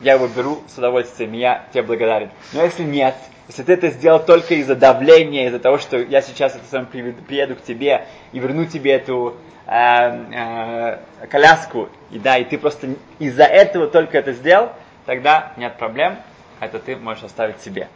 я 0.00 0.14
его 0.14 0.26
беру 0.26 0.62
с 0.68 0.78
удовольствием, 0.78 1.32
я 1.32 1.66
тебе 1.72 1.82
благодарен. 1.82 2.30
Но 2.52 2.62
если 2.62 2.82
нет, 2.82 3.14
если 3.48 3.62
ты 3.62 3.74
это 3.74 3.90
сделал 3.90 4.24
только 4.24 4.54
из-за 4.54 4.74
давления, 4.74 5.48
из-за 5.48 5.58
того, 5.58 5.78
что 5.78 5.98
я 5.98 6.22
сейчас 6.22 6.54
это 6.56 6.64
сам 6.70 6.86
приеду 6.86 7.56
к 7.56 7.62
тебе 7.62 8.06
и 8.32 8.38
верну 8.38 8.64
тебе 8.64 8.92
эту 8.92 9.36
э, 9.66 9.72
э, 9.72 11.26
коляску, 11.26 11.88
и 12.10 12.18
да, 12.18 12.38
и 12.38 12.44
ты 12.44 12.56
просто 12.56 12.94
из-за 13.18 13.44
этого 13.44 13.88
только 13.88 14.18
это 14.18 14.32
сделал, 14.32 14.70
тогда 15.04 15.52
нет 15.56 15.76
проблем, 15.76 16.16
это 16.60 16.78
ты 16.78 16.96
можешь 16.96 17.24
оставить 17.24 17.60
себе. 17.60 17.88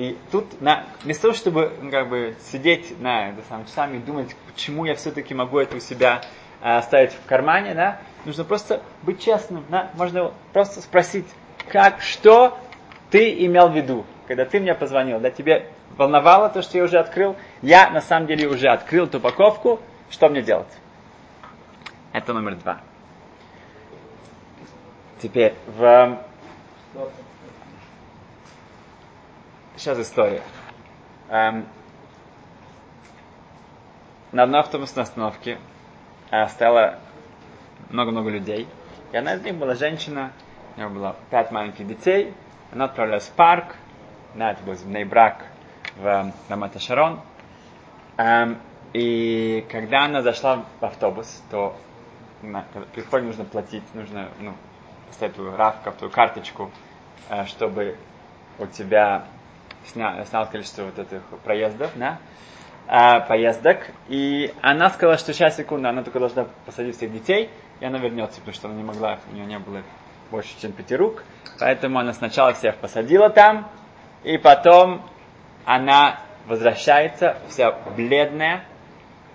И 0.00 0.16
тут, 0.32 0.62
на, 0.62 0.86
вместо 1.04 1.24
того, 1.24 1.34
чтобы 1.34 1.72
ну, 1.82 1.90
как 1.90 2.08
бы, 2.08 2.34
сидеть 2.50 2.98
на 3.02 3.28
это, 3.28 3.42
сам, 3.50 3.66
часами 3.66 3.98
и 3.98 4.00
думать, 4.00 4.34
почему 4.50 4.86
я 4.86 4.94
все-таки 4.94 5.34
могу 5.34 5.58
это 5.58 5.76
у 5.76 5.80
себя 5.80 6.22
э, 6.62 6.74
оставить 6.78 7.12
в 7.12 7.26
кармане, 7.26 7.74
да, 7.74 8.00
нужно 8.24 8.44
просто 8.44 8.80
быть 9.02 9.22
честным. 9.22 9.62
Да? 9.68 9.90
Можно 9.96 10.32
просто 10.54 10.80
спросить, 10.80 11.26
как, 11.68 12.00
что 12.00 12.58
ты 13.10 13.44
имел 13.44 13.68
в 13.68 13.76
виду, 13.76 14.06
когда 14.26 14.46
ты 14.46 14.58
мне 14.58 14.74
позвонил, 14.74 15.20
да, 15.20 15.30
тебе 15.30 15.66
волновало 15.98 16.48
то, 16.48 16.62
что 16.62 16.78
я 16.78 16.84
уже 16.84 16.98
открыл, 16.98 17.36
я 17.60 17.90
на 17.90 18.00
самом 18.00 18.26
деле 18.26 18.48
уже 18.48 18.68
открыл 18.68 19.04
эту 19.04 19.18
упаковку, 19.18 19.80
что 20.08 20.30
мне 20.30 20.40
делать? 20.40 20.72
Это 22.14 22.32
номер 22.32 22.56
два. 22.56 22.80
Теперь, 25.20 25.52
в 25.66 26.18
Сейчас 29.80 29.98
история. 29.98 30.42
Эм, 31.30 31.66
на 34.30 34.42
одной 34.42 34.60
автобусной 34.60 35.04
остановке 35.04 35.58
э, 36.30 36.46
стояло 36.48 36.98
много-много 37.88 38.28
людей. 38.28 38.68
И 39.10 39.16
одна 39.16 39.36
из 39.36 39.40
них 39.40 39.54
была 39.54 39.74
женщина, 39.74 40.32
у 40.76 40.80
нее 40.80 40.90
было 40.90 41.16
пять 41.30 41.50
маленьких 41.50 41.86
детей. 41.86 42.34
Она 42.72 42.84
отправлялась 42.84 43.24
в 43.24 43.32
парк, 43.32 43.74
на 44.34 44.50
это 44.50 44.62
был 44.64 44.76
брак 45.06 45.46
в 45.96 46.30
Рамата 46.50 46.78
Шарон. 46.78 47.18
Эм, 48.18 48.58
и 48.92 49.64
когда 49.70 50.04
она 50.04 50.20
зашла 50.20 50.62
в 50.78 50.84
автобус, 50.84 51.42
то 51.50 51.74
на, 52.42 52.66
при 52.92 53.00
входе 53.00 53.24
нужно 53.24 53.46
платить, 53.46 53.94
нужно 53.94 54.28
ну, 54.40 54.52
поставить 55.06 55.36
эту 55.36 55.56
равку, 55.56 55.88
эту 55.88 56.10
карточку, 56.10 56.70
э, 57.30 57.46
чтобы 57.46 57.96
у 58.58 58.66
тебя 58.66 59.24
снял, 59.86 60.24
снял 60.26 60.46
количество 60.46 60.84
вот 60.84 60.98
этих 60.98 61.22
проездов, 61.44 61.90
да, 61.94 62.18
а, 62.86 63.20
поездок, 63.20 63.86
и 64.08 64.52
она 64.62 64.90
сказала, 64.90 65.18
что 65.18 65.32
сейчас, 65.32 65.56
секунду, 65.56 65.88
она 65.88 66.02
только 66.02 66.18
должна 66.18 66.46
посадить 66.66 66.96
всех 66.96 67.12
детей, 67.12 67.50
и 67.80 67.84
она 67.84 67.98
вернется, 67.98 68.40
потому 68.40 68.54
что 68.54 68.68
она 68.68 68.76
не 68.76 68.82
могла, 68.82 69.18
у 69.30 69.34
нее 69.34 69.46
не 69.46 69.58
было 69.58 69.82
больше, 70.30 70.50
чем 70.60 70.72
пяти 70.72 70.96
рук, 70.96 71.22
поэтому 71.58 71.98
она 71.98 72.12
сначала 72.12 72.52
всех 72.52 72.76
посадила 72.76 73.30
там, 73.30 73.68
и 74.22 74.38
потом 74.38 75.02
она 75.64 76.20
возвращается, 76.46 77.38
вся 77.48 77.72
бледная, 77.96 78.64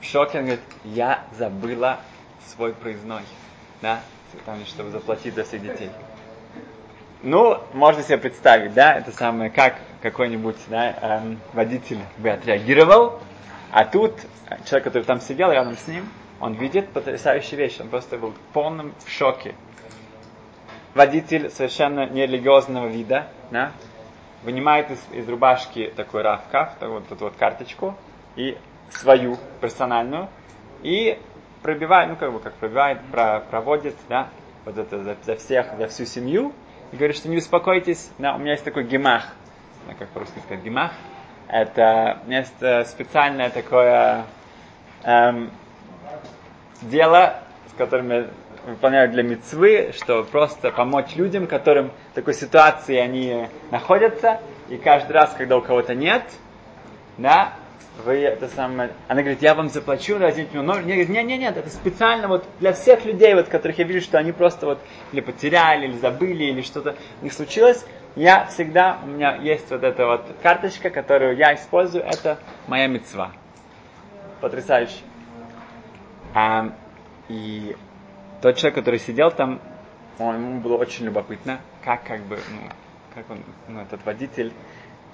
в 0.01 0.05
шоке, 0.05 0.39
она 0.39 0.47
говорит, 0.47 0.65
я 0.83 1.23
забыла 1.37 1.99
свой 2.45 2.73
проездной, 2.73 3.23
да, 3.81 4.01
там, 4.45 4.65
чтобы 4.65 4.91
заплатить 4.91 5.33
за 5.33 5.43
всех 5.43 5.61
детей. 5.61 5.89
Ну, 7.25 7.59
можно 7.73 8.03
себе 8.03 8.19
представить, 8.19 8.75
да, 8.75 8.99
это 8.99 9.11
самое, 9.11 9.49
как 9.49 9.77
какой-нибудь 10.03 10.57
да, 10.67 10.91
эм, 11.01 11.39
водитель 11.53 11.97
бы 12.19 12.29
отреагировал, 12.29 13.19
а 13.71 13.83
тут 13.83 14.13
человек, 14.63 14.83
который 14.83 15.03
там 15.05 15.19
сидел 15.19 15.51
рядом 15.51 15.75
с 15.75 15.87
ним, 15.87 16.07
он 16.39 16.53
видит 16.53 16.89
потрясающую 16.89 17.57
вещь, 17.57 17.79
он 17.79 17.89
просто 17.89 18.19
был 18.19 18.29
в 18.29 18.53
полном 18.53 18.93
шоке. 19.07 19.55
Водитель 20.93 21.49
совершенно 21.49 22.07
нерелигиозного 22.07 22.89
вида, 22.89 23.25
да, 23.49 23.71
вынимает 24.43 24.91
из, 24.91 24.99
из 25.11 25.27
рубашки 25.27 25.91
такой 25.95 26.21
рафкаф, 26.21 26.73
вот 26.79 27.11
эту 27.11 27.23
вот 27.23 27.33
карточку, 27.37 27.95
и 28.35 28.55
свою 28.91 29.39
персональную, 29.61 30.29
и 30.83 31.17
пробивает, 31.63 32.07
ну 32.07 32.17
как 32.17 32.31
бы 32.31 32.39
как 32.39 32.53
пробивает, 32.53 32.99
про, 33.11 33.39
проводит, 33.39 33.95
да, 34.09 34.29
вот 34.63 34.77
это 34.77 35.01
за, 35.01 35.17
за 35.25 35.35
всех, 35.37 35.75
за 35.75 35.87
всю 35.87 36.05
семью, 36.05 36.53
и 36.91 36.95
говорит, 36.95 37.17
что 37.17 37.29
не 37.29 37.37
успокойтесь, 37.37 38.11
да, 38.17 38.35
у 38.35 38.37
меня 38.37 38.51
есть 38.51 38.63
такой 38.63 38.83
гемах, 38.83 39.23
как 39.97 40.09
по-русски 40.09 40.39
сказать, 40.39 40.63
гемах, 40.63 40.91
это 41.47 42.19
место 42.25 42.85
специальное 42.85 43.49
такое 43.49 44.25
эм, 45.03 45.51
дело, 46.81 47.41
с 47.73 47.77
которым 47.77 48.09
я 48.09 48.27
выполняю 48.65 49.11
для 49.11 49.23
мецвы, 49.23 49.91
что 49.95 50.23
просто 50.23 50.71
помочь 50.71 51.15
людям, 51.15 51.47
которым 51.47 51.91
в 52.11 52.15
такой 52.15 52.33
ситуации 52.33 52.97
они 52.97 53.47
находятся, 53.71 54.39
и 54.69 54.77
каждый 54.77 55.11
раз, 55.11 55.33
когда 55.37 55.57
у 55.57 55.61
кого-то 55.61 55.93
нет, 55.93 56.23
да, 57.17 57.53
вы 58.03 58.15
это 58.15 58.47
самое... 58.49 58.91
Она 59.07 59.21
говорит, 59.21 59.41
я 59.41 59.55
вам 59.55 59.69
заплачу, 59.69 60.17
возьмите 60.17 60.49
мне 60.53 60.61
номер. 60.61 60.85
Я 60.85 60.95
говорю, 60.95 61.11
нет, 61.11 61.25
нет, 61.25 61.39
нет, 61.39 61.57
это 61.57 61.69
специально 61.69 62.27
вот 62.27 62.45
для 62.59 62.73
всех 62.73 63.05
людей, 63.05 63.33
вот, 63.33 63.47
которых 63.47 63.77
я 63.79 63.85
вижу, 63.85 64.01
что 64.01 64.17
они 64.17 64.31
просто 64.31 64.65
вот 64.65 64.79
или 65.11 65.21
потеряли, 65.21 65.87
или 65.87 65.97
забыли, 65.97 66.45
или 66.45 66.61
что-то 66.61 66.95
не 67.21 67.29
случилось. 67.29 67.85
Я 68.15 68.45
всегда, 68.45 68.99
у 69.03 69.07
меня 69.07 69.35
есть 69.35 69.69
вот 69.71 69.83
эта 69.83 70.05
вот 70.05 70.25
карточка, 70.41 70.89
которую 70.89 71.35
я 71.35 71.53
использую, 71.55 72.03
это 72.03 72.37
моя 72.67 72.87
мецва. 72.87 73.31
Потрясающе. 74.39 74.99
А, 76.33 76.73
и 77.27 77.75
тот 78.41 78.57
человек, 78.57 78.75
который 78.75 78.99
сидел 78.99 79.31
там, 79.31 79.59
он, 80.19 80.35
ему 80.35 80.61
было 80.61 80.77
очень 80.77 81.05
любопытно, 81.05 81.59
как 81.83 82.03
как 82.03 82.21
бы, 82.21 82.37
ну, 82.49 82.69
как 83.13 83.29
он, 83.29 83.39
ну, 83.67 83.81
этот 83.81 84.05
водитель, 84.05 84.53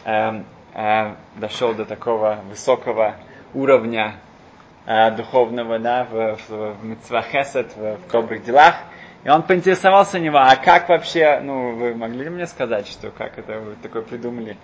эм, 0.06 0.46
э, 0.74 1.16
дошел 1.36 1.74
до 1.74 1.86
такого 1.86 2.40
высокого 2.50 3.16
уровня 3.54 4.16
э, 4.86 5.12
духовного, 5.12 5.80
да, 5.80 6.06
в, 6.06 6.38
в, 6.48 6.76
в 6.76 6.86
митцвахесет, 6.86 7.76
в, 7.76 7.98
в 7.98 8.12
добрых 8.12 8.44
делах. 8.44 8.76
И 9.24 9.30
он 9.30 9.44
поинтересовался 9.44 10.18
у 10.18 10.22
него, 10.22 10.38
а 10.38 10.56
как 10.56 10.90
вообще, 10.90 11.40
ну, 11.42 11.76
вы 11.76 11.94
могли 11.94 12.24
ли 12.24 12.30
мне 12.30 12.48
сказать, 12.48 12.88
что 12.88 13.12
как 13.12 13.38
это 13.38 13.60
вы 13.60 13.76
такое 13.76 14.02
придумали? 14.02 14.58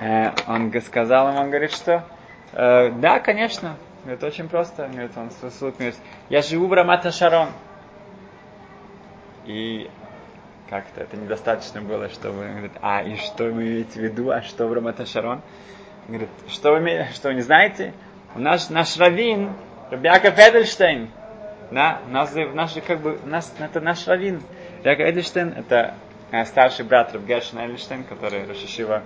Э, 0.00 0.30
он 0.46 0.72
сказал 0.82 1.28
ему, 1.28 1.40
он 1.40 1.48
говорит, 1.48 1.72
что 1.72 2.04
э, 2.52 2.90
да, 2.90 3.20
конечно, 3.20 3.76
это 4.06 4.26
очень 4.26 4.48
просто. 4.48 4.88
Говорит, 4.88 5.12
он 5.16 5.30
говорит, 5.60 5.94
я 6.28 6.42
живу 6.42 6.66
в 6.66 6.72
Рамата 6.72 7.10
Шарон. 7.10 7.48
И 9.46 9.90
как-то 10.72 11.02
это 11.02 11.18
недостаточно 11.18 11.82
было, 11.82 12.08
чтобы... 12.08 12.48
Говорит, 12.48 12.72
а, 12.80 13.02
и 13.02 13.16
что 13.16 13.44
вы 13.44 13.50
имеете 13.64 14.00
в 14.00 14.02
виду, 14.02 14.30
а 14.30 14.40
что 14.40 14.66
в 14.66 14.72
Рамата 14.72 15.04
Шарон? 15.04 15.42
Говорит, 16.08 16.30
что 16.48 16.72
вы, 16.72 17.08
что 17.12 17.28
вы 17.28 17.34
не 17.34 17.42
знаете? 17.42 17.92
У 18.34 18.38
нас 18.38 18.70
наш 18.70 18.96
раввин, 18.96 19.52
Рабиаков 19.90 20.38
Эдельштейн, 20.38 21.10
да, 21.70 22.00
у 22.06 22.10
нас, 22.10 22.34
наш, 22.54 22.72
как 22.86 23.02
бы, 23.02 23.18
у 23.22 23.26
нас, 23.26 23.54
это 23.58 23.80
наш 23.80 24.06
раввин. 24.06 24.40
Рабиаков 24.78 25.08
Эдельштейн, 25.08 25.52
это 25.58 25.94
э, 26.30 26.46
старший 26.46 26.86
брат 26.86 27.12
Рабгершин 27.12 27.58
Эдельштейн, 27.58 28.04
который 28.04 28.46
Рашишива 28.46 29.02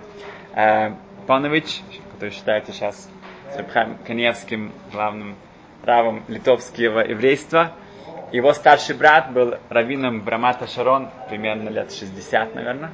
э, 0.55 0.91
Панович, 1.27 1.81
который 2.13 2.29
считается 2.29 2.71
сейчас 2.71 3.09
Рабхам 3.57 3.97
Каневским 4.07 4.71
главным 4.93 5.35
правом 5.81 6.23
литовского 6.29 7.01
еврейства. 7.01 7.73
Его 8.31 8.53
старший 8.53 8.95
брат 8.95 9.31
был 9.31 9.55
раввином 9.69 10.21
Брамата 10.21 10.67
Шарон, 10.67 11.09
примерно 11.29 11.69
лет 11.69 11.93
60, 11.93 12.55
наверное. 12.55 12.91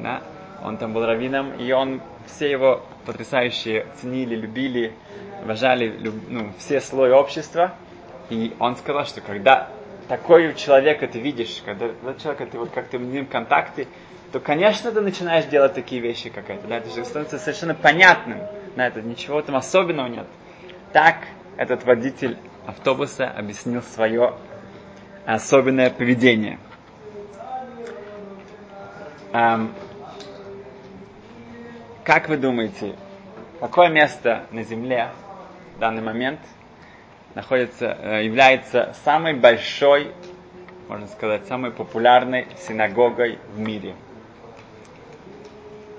Да? 0.00 0.20
Он 0.64 0.78
там 0.78 0.92
был 0.92 1.06
раввином, 1.06 1.52
и 1.58 1.70
он, 1.70 2.00
все 2.26 2.50
его 2.50 2.82
потрясающие 3.06 3.86
ценили, 4.00 4.34
любили, 4.34 4.92
уважали 5.42 5.86
люб, 5.86 6.14
ну, 6.28 6.52
все 6.58 6.80
слои 6.80 7.12
общества. 7.12 7.74
И 8.30 8.54
он 8.58 8.76
сказал, 8.76 9.04
что 9.04 9.20
когда 9.20 9.68
такой 10.08 10.48
у 10.48 10.54
человека 10.54 11.06
ты 11.06 11.20
видишь, 11.20 11.62
когда, 11.64 11.90
человека 12.14 12.46
ты 12.46 12.58
вот 12.58 12.70
как-то 12.70 12.98
в 12.98 13.02
ним 13.02 13.26
контакте, 13.26 13.86
то, 14.32 14.40
конечно, 14.40 14.90
ты 14.90 15.00
начинаешь 15.00 15.44
делать 15.44 15.74
такие 15.74 16.00
вещи, 16.00 16.30
как 16.30 16.50
это. 16.50 16.66
Да, 16.66 16.78
это 16.78 16.90
же 16.90 17.04
становится 17.04 17.38
совершенно 17.38 17.74
понятным. 17.74 18.40
Да, 18.74 18.88
это 18.88 19.02
ничего 19.02 19.40
там 19.42 19.54
особенного 19.54 20.08
нет. 20.08 20.26
Так 20.92 21.18
этот 21.56 21.84
водитель 21.84 22.36
автобуса 22.66 23.28
объяснил 23.28 23.82
свое 23.82 24.34
особенное 25.26 25.90
поведение. 25.90 26.58
Эм, 29.32 29.72
как 32.04 32.28
вы 32.28 32.36
думаете, 32.36 32.94
какое 33.60 33.88
место 33.88 34.46
на 34.50 34.62
Земле 34.62 35.10
в 35.76 35.80
данный 35.80 36.02
момент 36.02 36.40
находится, 37.34 37.96
э, 38.00 38.24
является 38.24 38.94
самой 39.04 39.34
большой, 39.34 40.12
можно 40.88 41.06
сказать, 41.08 41.46
самой 41.46 41.70
популярной 41.70 42.46
синагогой 42.66 43.38
в 43.54 43.58
мире? 43.58 43.94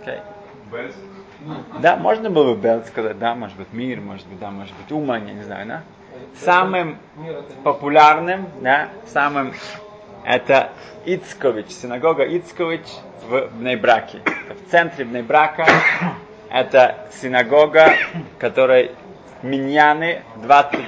Okay. 0.06 0.22
Да, 1.80 1.98
можно 1.98 2.30
было 2.30 2.54
бы 2.54 2.62
Белт 2.62 2.86
сказать, 2.88 3.20
да, 3.20 3.36
может 3.36 3.58
быть 3.58 3.74
мир, 3.74 4.00
может 4.00 4.28
быть, 4.28 4.40
да, 4.40 4.52
может 4.52 4.76
быть 4.78 4.92
Умань, 4.92 5.28
я 5.28 5.34
не 5.34 5.44
знаю, 5.44 5.68
да. 5.68 5.84
Самым 6.42 6.98
популярным, 7.64 8.50
да, 8.62 8.90
самым 9.08 9.54
это 10.24 10.72
Ицкович, 11.06 11.70
синагога 11.70 12.24
Ицкович 12.24 12.86
в 13.28 13.48
Бнейбраке. 13.54 14.22
В 14.50 14.72
центре 14.72 15.06
Бнейбрака 15.06 15.66
это 16.50 17.08
синагога, 17.22 17.94
которой 18.40 18.92
миньяны 19.44 20.24
20, 20.38 20.80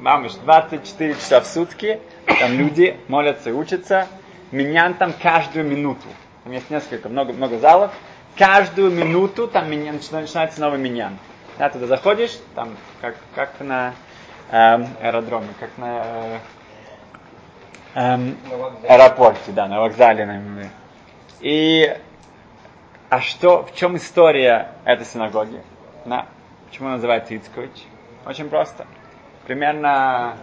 мамыш, 0.00 0.34
24 0.34 1.14
часа 1.14 1.40
в 1.40 1.46
сутки, 1.46 2.00
там 2.26 2.52
люди 2.52 2.98
молятся 3.08 3.50
и 3.50 3.52
учатся. 3.52 4.06
Миньян 4.50 4.94
там 4.94 5.12
каждую 5.12 5.66
минуту. 5.66 6.06
Там 6.44 6.52
есть 6.52 6.70
несколько, 6.70 7.08
много, 7.08 7.32
много 7.32 7.58
залов. 7.58 7.92
Каждую 8.36 8.90
минуту 8.90 9.48
там 9.48 9.70
миньян, 9.70 10.00
начинается 10.10 10.60
новый 10.60 10.78
миньян. 10.78 11.18
Да, 11.58 11.68
туда 11.68 11.86
заходишь, 11.86 12.38
там 12.54 12.76
как, 13.00 13.16
как 13.34 13.50
на 13.60 13.92
аэродроме, 14.50 15.48
как 15.58 15.70
на 15.76 16.02
э, 16.04 16.38
э, 17.94 18.32
аэропорте, 18.88 19.52
да, 19.52 19.66
на 19.66 19.80
вокзале. 19.80 20.26
Наверное. 20.26 20.70
И 21.40 21.96
а 23.10 23.20
что, 23.20 23.64
в 23.64 23.74
чем 23.74 23.96
история 23.96 24.72
этой 24.84 25.06
синагоги? 25.06 25.62
Да. 26.04 26.26
Почему 26.68 26.88
называется 26.90 27.34
Ицкович? 27.34 27.84
Очень 28.26 28.48
просто. 28.48 28.86
Примерно 29.46 30.36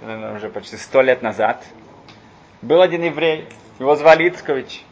наверное, 0.00 0.36
уже 0.36 0.48
почти 0.48 0.76
сто 0.76 1.02
лет 1.02 1.22
назад 1.22 1.62
был 2.62 2.80
один 2.80 3.02
еврей, 3.02 3.48
его 3.78 3.94
звали 3.96 4.28
Ицкович. 4.28 4.82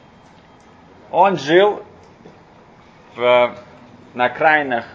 Он 1.11 1.37
жил 1.37 1.83
в, 3.17 3.55
на 4.15 4.25
окраинах 4.25 4.87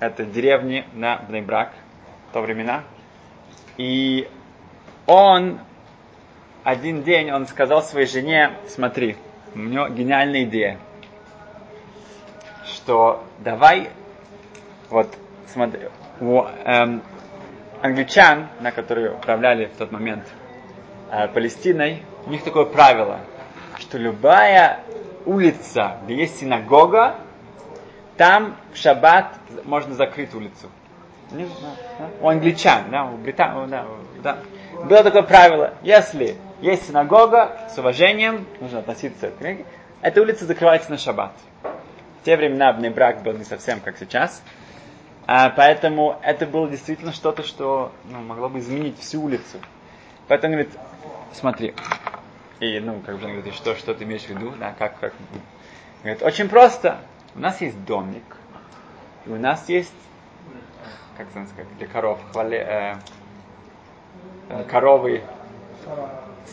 этой 0.00 0.26
деревни 0.26 0.86
на 0.92 1.18
Бнейбрак 1.18 1.72
то 2.32 2.40
времена. 2.40 2.84
И 3.76 4.28
он 5.06 5.60
один 6.64 7.02
день 7.02 7.30
он 7.30 7.46
сказал 7.46 7.82
своей 7.82 8.06
жене, 8.06 8.52
смотри, 8.68 9.16
у 9.54 9.58
него 9.58 9.88
гениальная 9.88 10.44
идея 10.44 10.78
что 12.82 13.24
давай, 13.38 13.90
вот, 14.90 15.14
смотри, 15.46 15.88
у 16.20 16.42
эм, 16.42 17.02
англичан, 17.80 18.48
на 18.60 18.72
которые 18.72 19.12
управляли 19.12 19.66
в 19.66 19.76
тот 19.76 19.92
момент 19.92 20.24
э, 21.10 21.28
Палестиной, 21.28 22.02
у 22.26 22.30
них 22.30 22.42
такое 22.42 22.64
правило, 22.64 23.20
что 23.78 23.98
любая 23.98 24.80
улица, 25.24 25.98
где 26.04 26.16
есть 26.16 26.40
синагога, 26.40 27.16
там 28.16 28.56
в 28.72 28.76
шаббат 28.76 29.34
можно 29.64 29.94
закрыть 29.94 30.34
улицу. 30.34 30.68
У 32.20 32.28
англичан, 32.28 32.90
да, 32.90 33.04
у 33.04 33.16
британ, 33.16 33.68
да, 33.68 33.86
да. 34.22 34.38
Было 34.84 35.02
такое 35.02 35.22
правило, 35.22 35.74
если 35.82 36.36
есть 36.60 36.88
синагога, 36.88 37.68
с 37.74 37.78
уважением 37.78 38.46
нужно 38.60 38.80
относиться 38.80 39.30
к 39.30 39.38
книге, 39.38 39.64
эта 40.00 40.20
улица 40.20 40.44
закрывается 40.44 40.90
на 40.90 40.98
шаббат. 40.98 41.32
В 42.20 42.24
те 42.24 42.36
времена 42.36 42.72
брак 42.90 43.22
был 43.22 43.32
не 43.34 43.44
совсем 43.44 43.80
как 43.80 43.98
сейчас. 43.98 44.42
А, 45.26 45.50
поэтому 45.50 46.18
это 46.22 46.46
было 46.46 46.68
действительно 46.68 47.12
что-то, 47.12 47.42
что 47.44 47.92
ну, 48.10 48.20
могло 48.20 48.48
бы 48.48 48.58
изменить 48.58 48.98
всю 48.98 49.22
улицу. 49.22 49.58
Поэтому 50.28 50.54
говорит, 50.54 50.72
смотри. 51.32 51.74
И, 52.60 52.80
ну, 52.80 53.00
как 53.04 53.18
бы 53.18 53.26
он 53.26 53.32
говорит, 53.32 53.54
что, 53.54 53.74
что 53.76 53.94
ты 53.94 54.04
имеешь 54.04 54.22
в 54.22 54.28
виду, 54.28 54.52
да, 54.58 54.74
как, 54.78 54.98
как. 54.98 55.14
Говорит, 56.02 56.22
очень 56.22 56.48
просто. 56.48 56.98
У 57.34 57.40
нас 57.40 57.60
есть 57.60 57.84
домик, 57.84 58.36
и 59.26 59.30
у 59.30 59.36
нас 59.36 59.68
есть, 59.68 59.94
как 61.16 61.28
сказать, 61.30 61.48
для 61.78 61.86
коров, 61.86 62.18
хвале, 62.32 62.58
э, 62.58 62.94
э, 64.48 64.64
коровы, 64.64 65.22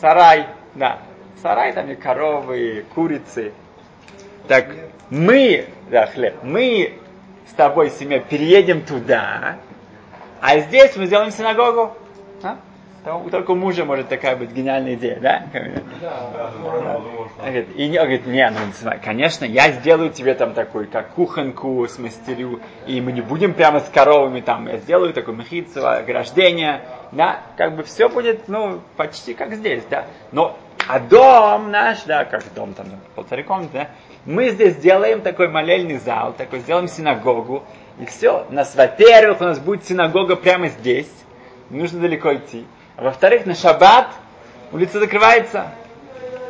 сарай, 0.00 0.46
да, 0.74 0.98
сарай, 1.42 1.72
там 1.72 1.90
и 1.90 1.94
коровы, 1.94 2.84
курицы. 2.94 3.52
Так 4.48 4.66
мы, 5.10 5.68
да, 5.90 6.06
хлеб, 6.06 6.42
мы 6.42 6.98
с 7.50 7.52
тобой, 7.54 7.90
семья, 7.90 8.20
переедем 8.20 8.84
туда, 8.84 9.58
а 10.40 10.58
здесь 10.60 10.96
мы 10.96 11.06
сделаем 11.06 11.30
синагогу. 11.30 11.96
А? 12.42 12.56
Только 13.02 13.52
у 13.52 13.54
мужа 13.54 13.86
может 13.86 14.08
такая 14.08 14.36
быть 14.36 14.52
гениальная 14.52 14.94
идея, 14.94 15.18
да? 15.20 15.44
и 17.74 17.88
не, 17.88 17.96
говорит, 17.96 18.26
не, 18.26 18.50
ну, 18.50 18.90
конечно, 19.02 19.46
я 19.46 19.70
сделаю 19.72 20.10
тебе 20.10 20.34
там 20.34 20.52
такой, 20.52 20.86
как 20.86 21.14
кухонку 21.14 21.86
смастерю, 21.88 22.60
и 22.86 23.00
мы 23.00 23.12
не 23.12 23.22
будем 23.22 23.54
прямо 23.54 23.80
с 23.80 23.88
коровами 23.88 24.42
там, 24.42 24.68
я 24.68 24.76
сделаю 24.78 25.14
такой 25.14 25.34
махицу, 25.34 25.88
ограждение, 25.88 26.82
да, 27.12 27.40
как 27.56 27.74
бы 27.74 27.84
все 27.84 28.10
будет, 28.10 28.48
ну, 28.48 28.80
почти 28.96 29.32
как 29.32 29.54
здесь, 29.54 29.84
да. 29.88 30.04
Но, 30.32 30.58
а 30.86 31.00
дом 31.00 31.70
наш, 31.70 32.02
да, 32.02 32.26
как 32.26 32.42
дом 32.54 32.74
там, 32.74 32.86
полторы 33.14 33.44
комнаты, 33.44 33.70
да, 33.72 33.88
мы 34.26 34.50
здесь 34.50 34.74
сделаем 34.74 35.22
такой 35.22 35.48
молельный 35.48 35.98
зал, 35.98 36.34
такой 36.34 36.60
сделаем 36.60 36.88
синагогу, 36.88 37.64
и 37.98 38.04
все. 38.04 38.46
У 38.50 38.52
нас, 38.52 38.74
во-первых, 38.74 39.40
у 39.40 39.44
нас 39.44 39.58
будет 39.58 39.86
синагога 39.86 40.36
прямо 40.36 40.68
здесь, 40.68 41.10
не 41.70 41.80
нужно 41.80 42.00
далеко 42.00 42.34
идти. 42.34 42.66
А 42.96 43.04
во-вторых, 43.04 43.46
на 43.46 43.54
шаббат 43.54 44.08
улица 44.72 44.98
закрывается. 44.98 45.72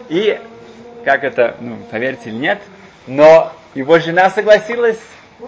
И, 0.09 0.41
как 1.05 1.25
это, 1.25 1.57
ну, 1.61 1.77
поверьте 1.91 2.31
или 2.31 2.37
нет, 2.37 2.61
но 3.07 3.53
его 3.75 3.99
жена 3.99 4.31
согласилась, 4.31 5.01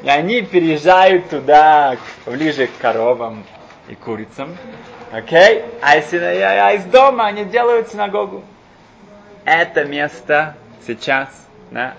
и 0.02 0.08
они 0.08 0.42
переезжают 0.42 1.28
туда, 1.28 1.96
ближе 2.26 2.66
к 2.66 2.78
коровам 2.80 3.44
и 3.88 3.94
курицам. 3.94 4.56
Окей? 5.10 5.58
Okay? 5.58 5.78
А, 5.82 5.96
из, 5.98 6.12
а 6.14 6.72
из 6.72 6.84
дома 6.84 7.26
они 7.26 7.44
делают 7.44 7.88
синагогу. 7.88 8.44
Это 9.44 9.84
место 9.84 10.56
сейчас, 10.86 11.28
да, 11.70 11.94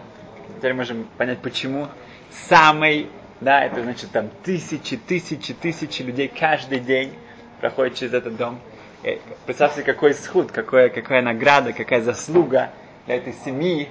теперь 0.56 0.73
можем 0.73 1.06
понять, 1.17 1.39
почему 1.39 1.89
самый, 2.47 3.10
да, 3.41 3.65
это 3.65 3.84
значит 3.84 4.12
там 4.12 4.29
тысячи, 4.43 4.95
тысячи, 4.95 5.53
тысячи 5.53 6.01
людей 6.01 6.29
каждый 6.29 6.79
день 6.79 7.13
проходят 7.60 7.95
через 7.95 8.13
этот 8.13 8.38
дом. 8.38 8.60
И 9.04 9.20
представьте, 9.46 9.84
какой 9.84 10.13
сход, 10.13 10.52
какая, 10.52 10.89
какая 10.89 11.22
награда, 11.22 11.74
какая 11.74 12.02
заслуга 12.02 12.72
для 13.06 13.18
этой 13.18 13.34
семьи, 13.46 13.89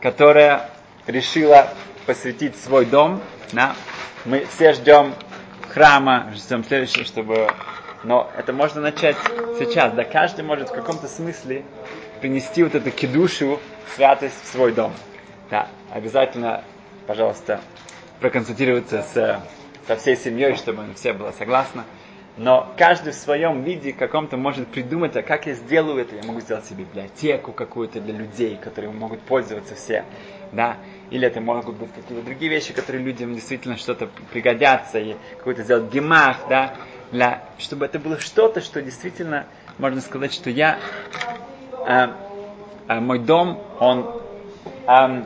которая 0.00 0.70
решила 1.06 1.68
посвятить 2.06 2.56
свой 2.56 2.86
дом. 2.86 3.20
Да? 3.52 3.76
Мы 4.24 4.46
все 4.46 4.72
ждем 4.72 5.14
храма, 5.68 6.32
ждем 6.34 6.64
следующего, 6.64 7.04
чтобы... 7.04 7.48
Но 8.02 8.30
это 8.36 8.52
можно 8.52 8.80
начать 8.80 9.16
сейчас. 9.58 9.92
Да, 9.92 10.04
каждый 10.04 10.44
может 10.44 10.70
в 10.70 10.72
каком-то 10.72 11.06
смысле 11.06 11.64
принести 12.20 12.62
вот 12.62 12.74
эту 12.74 12.90
кидушу, 12.90 13.60
святость 13.94 14.42
в 14.42 14.48
свой 14.48 14.72
дом. 14.72 14.92
Да, 15.50 15.68
обязательно, 15.92 16.64
пожалуйста, 17.06 17.60
проконсультироваться 18.20 19.02
с, 19.02 19.42
со 19.86 19.96
всей 19.96 20.16
семьей, 20.16 20.56
чтобы 20.56 20.82
все 20.94 21.12
было 21.12 21.32
согласно. 21.36 21.84
Но 22.36 22.70
каждый 22.76 23.12
в 23.12 23.16
своем 23.16 23.62
виде 23.62 23.94
каком-то 23.94 24.36
может 24.36 24.68
придумать, 24.68 25.16
а 25.16 25.22
как 25.22 25.46
я 25.46 25.54
сделаю 25.54 25.98
это? 25.98 26.16
Я 26.16 26.22
могу 26.22 26.40
сделать 26.40 26.66
себе 26.66 26.84
библиотеку 26.84 27.52
какую-то 27.52 28.00
для 28.00 28.12
людей, 28.12 28.56
которые 28.56 28.92
могут 28.92 29.20
пользоваться 29.22 29.74
все. 29.74 30.04
Да? 30.52 30.76
Или 31.10 31.26
это 31.26 31.40
могут 31.40 31.76
быть 31.76 31.88
какие-то 31.94 32.22
другие 32.22 32.50
вещи, 32.50 32.74
которые 32.74 33.02
людям 33.02 33.34
действительно 33.34 33.78
что-то 33.78 34.10
пригодятся. 34.32 34.98
И 34.98 35.16
какой-то 35.38 35.62
сделать 35.62 35.90
гемах, 35.90 36.36
да? 36.50 36.74
Для, 37.10 37.42
чтобы 37.56 37.86
это 37.86 37.98
было 37.98 38.18
что-то, 38.18 38.60
что 38.60 38.82
действительно 38.82 39.46
можно 39.78 40.02
сказать, 40.02 40.34
что 40.34 40.50
я, 40.50 40.78
э, 41.86 42.08
э, 42.88 43.00
мой 43.00 43.18
дом, 43.18 43.62
он 43.80 44.10
э, 44.86 45.22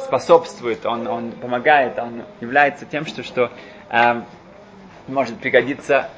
способствует, 0.00 0.84
он, 0.84 1.06
он 1.06 1.32
помогает, 1.32 1.98
он 1.98 2.24
является 2.40 2.84
тем, 2.84 3.06
что, 3.06 3.22
что 3.22 3.50
эм, 3.90 4.24
может 5.06 5.38
пригодиться 5.38 6.10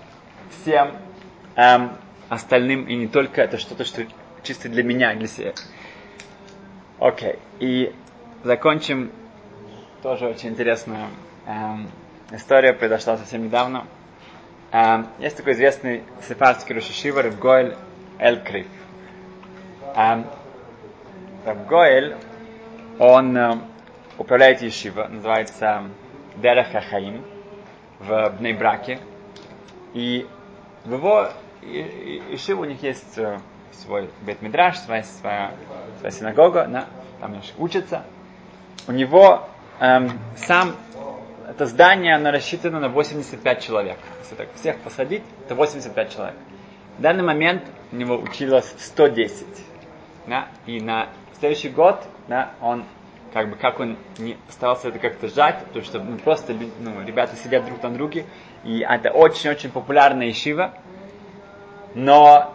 всем, 0.51 0.93
эм, 1.57 1.93
остальным, 2.29 2.87
и 2.87 2.95
не 2.97 3.09
только 3.09 3.41
это 3.43 3.59
что-то, 3.59 3.85
что 3.85 4.05
чисто 4.43 4.69
для 4.69 4.83
меня, 4.83 5.15
для 5.15 5.27
себя. 5.27 5.53
Окей. 6.99 7.39
И 7.61 7.95
закончим 8.43 9.11
тоже 10.03 10.27
очень 10.27 10.51
интересная 10.51 11.09
эм, 11.47 11.89
история, 12.31 12.73
произошла 12.73 13.17
совсем 13.17 13.45
недавно. 13.45 13.87
Эм, 14.73 15.07
есть 15.19 15.37
такой 15.37 15.53
известный 15.53 16.03
сефардский 16.27 16.75
рушишива 16.75 17.23
Рабгоэль 17.23 17.77
Эль-Криф. 18.19 18.67
Эм, 19.95 20.27
Рабгоэль, 21.45 22.17
он 22.99 23.37
э, 23.37 23.59
управляет 24.19 24.63
Ешива, 24.63 25.07
называется 25.07 25.85
Дерех 26.37 26.73
Хахаим 26.73 27.23
в 28.01 28.31
Бнейбраке. 28.39 28.99
И 29.95 30.27
в 30.87 30.93
его 30.93 31.29
Ешиву 31.63 32.63
у 32.63 32.65
них 32.65 32.83
есть 32.83 33.19
э, 33.19 33.41
свой 33.73 34.09
бет-мидраж, 34.23 34.79
своя, 34.79 35.03
своя, 35.03 35.53
своя 35.99 36.11
синагога, 36.13 36.67
да, 36.67 36.87
там 37.21 37.41
учатся. 37.59 38.05
У 38.87 38.93
него 38.93 39.49
эм, 39.81 40.13
сам 40.37 40.77
это 41.49 41.67
здание, 41.67 42.15
оно 42.15 42.31
рассчитано 42.31 42.79
на 42.79 42.89
85 42.89 43.63
человек. 43.63 43.99
Если 44.21 44.37
так 44.37 44.49
всех 44.55 44.79
посадить, 44.79 45.23
это 45.45 45.57
85 45.57 46.15
человек. 46.15 46.37
В 46.99 47.03
данный 47.03 47.25
момент 47.25 47.65
у 47.91 47.97
него 47.97 48.17
училось 48.17 48.73
110. 48.79 49.45
Да, 50.29 50.49
и 50.67 50.81
на 50.81 51.09
следующий 51.39 51.69
год 51.69 52.05
да, 52.29 52.51
он 52.61 52.85
как 53.33 53.51
бы 53.51 53.57
как 53.57 53.81
он 53.81 53.97
не 54.19 54.37
старался 54.49 54.89
это 54.89 54.99
как-то 54.99 55.29
сжать, 55.29 55.63
то 55.73 55.83
что 55.83 55.99
ну, 56.01 56.17
просто 56.17 56.55
ну, 56.81 57.05
ребята 57.05 57.37
сидят 57.37 57.65
друг 57.67 57.83
на 57.83 57.91
друге, 57.91 58.25
и 58.67 58.81
это 58.81 59.13
очень-очень 59.13 59.71
популярная 59.71 60.31
ишива, 60.31 60.75
но 61.95 62.53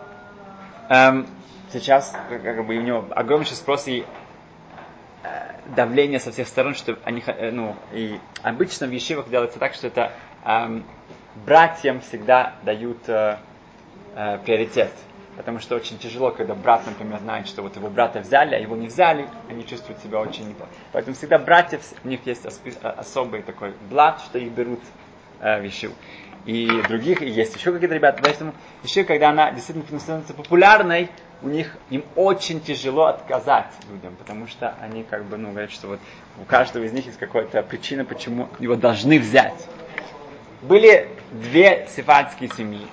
эм, 0.90 1.26
сейчас 1.72 2.14
как 2.30 2.66
бы 2.66 2.76
у 2.76 2.82
него 2.82 3.06
огромный 3.12 3.46
спрос 3.46 3.88
и 3.88 4.06
э, 5.24 5.28
давление 5.74 6.20
со 6.20 6.34
всех 6.34 6.50
сторон, 6.50 6.76
что 6.76 6.98
они, 7.06 7.24
э, 7.26 7.52
ну, 7.52 7.78
и 7.94 8.20
обычно 8.44 8.88
в 8.88 8.92
ешивах 8.92 9.30
делается 9.30 9.58
так, 9.58 9.74
что 9.74 9.88
это 9.88 10.12
эм, 10.44 10.84
братьям 11.46 12.02
всегда 12.02 12.56
дают 12.64 13.08
э, 13.08 13.38
э, 14.16 14.38
приоритет. 14.40 14.92
Потому 15.38 15.60
что 15.60 15.78
очень 15.78 15.98
тяжело, 15.98 16.32
когда 16.32 16.56
брат, 16.56 16.86
например, 16.86 17.20
знает, 17.20 17.48
что 17.48 17.62
вот 17.62 17.78
его 17.78 17.90
брата 17.90 18.20
взяли, 18.20 18.54
а 18.54 18.60
его 18.60 18.76
не 18.76 18.88
взяли, 18.88 19.30
они 19.50 19.66
чувствуют 19.66 20.02
себя 20.02 20.20
очень 20.20 20.50
неплохо. 20.50 20.70
Поэтому 20.92 21.16
всегда 21.16 21.38
братьев, 21.38 21.82
у 22.04 22.08
них 22.10 22.20
есть 22.26 22.46
особый 22.46 23.44
такой 23.44 23.74
блат, 23.90 24.20
что 24.20 24.38
их 24.38 24.52
берут 24.52 24.82
э, 25.42 25.60
в. 25.62 25.92
И 26.46 26.82
других, 26.88 27.22
и 27.22 27.30
есть 27.30 27.56
еще 27.56 27.72
какие-то 27.72 27.96
ребята. 27.96 28.22
Поэтому 28.24 28.54
еще, 28.84 29.04
когда 29.04 29.30
она 29.30 29.52
действительно 29.52 30.00
становится 30.00 30.34
популярной, 30.34 31.10
у 31.44 31.50
них, 31.50 31.78
им 31.90 32.04
очень 32.16 32.62
тяжело 32.62 33.06
отказать 33.06 33.72
людям, 33.92 34.16
потому 34.16 34.48
что 34.48 34.76
они 34.82 35.04
как 35.04 35.26
бы, 35.26 35.38
ну, 35.38 35.52
говорят, 35.52 35.72
что 35.72 35.88
вот 35.88 36.00
у 36.42 36.46
каждого 36.46 36.84
из 36.84 36.94
них 36.94 37.06
есть 37.06 37.20
какая-то 37.20 37.62
причина, 37.64 38.06
почему 38.06 38.48
его 38.60 38.76
должны 38.76 39.20
взять. 39.20 39.68
Были 40.62 41.10
две 41.32 41.88
сефардские 41.96 42.50
семьи 42.56 42.88